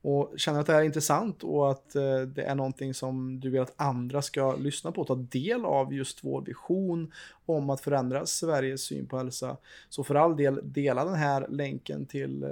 Och 0.01 0.33
känner 0.37 0.59
att 0.59 0.67
det 0.67 0.73
här 0.73 0.79
är 0.79 0.85
intressant 0.85 1.43
och 1.43 1.71
att 1.71 1.95
eh, 1.95 2.19
det 2.19 2.43
är 2.43 2.55
någonting 2.55 2.93
som 2.93 3.39
du 3.39 3.49
vill 3.49 3.61
att 3.61 3.73
andra 3.75 4.21
ska 4.21 4.55
lyssna 4.55 4.91
på 4.91 5.01
och 5.01 5.07
ta 5.07 5.15
del 5.15 5.65
av 5.65 5.93
just 5.93 6.23
vår 6.23 6.41
vision 6.41 7.11
om 7.45 7.69
att 7.69 7.81
förändra 7.81 8.25
Sveriges 8.25 8.81
syn 8.81 9.07
på 9.07 9.17
hälsa. 9.17 9.57
Så 9.89 10.03
för 10.03 10.15
all 10.15 10.37
del 10.37 10.59
dela 10.63 11.05
den 11.05 11.15
här 11.15 11.47
länken 11.49 12.05
till, 12.05 12.45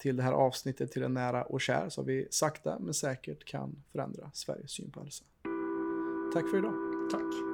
till 0.00 0.16
det 0.16 0.22
här 0.22 0.32
avsnittet 0.32 0.92
till 0.92 1.02
en 1.02 1.14
nära 1.14 1.42
och 1.42 1.60
kär 1.60 1.88
så 1.88 2.02
vi 2.02 2.28
sakta 2.30 2.78
men 2.78 2.94
säkert 2.94 3.44
kan 3.44 3.82
förändra 3.92 4.30
Sveriges 4.34 4.70
syn 4.70 4.90
på 4.90 5.00
hälsa. 5.00 5.24
Tack 6.34 6.50
för 6.50 6.58
idag. 6.58 6.74
Tack. 7.10 7.49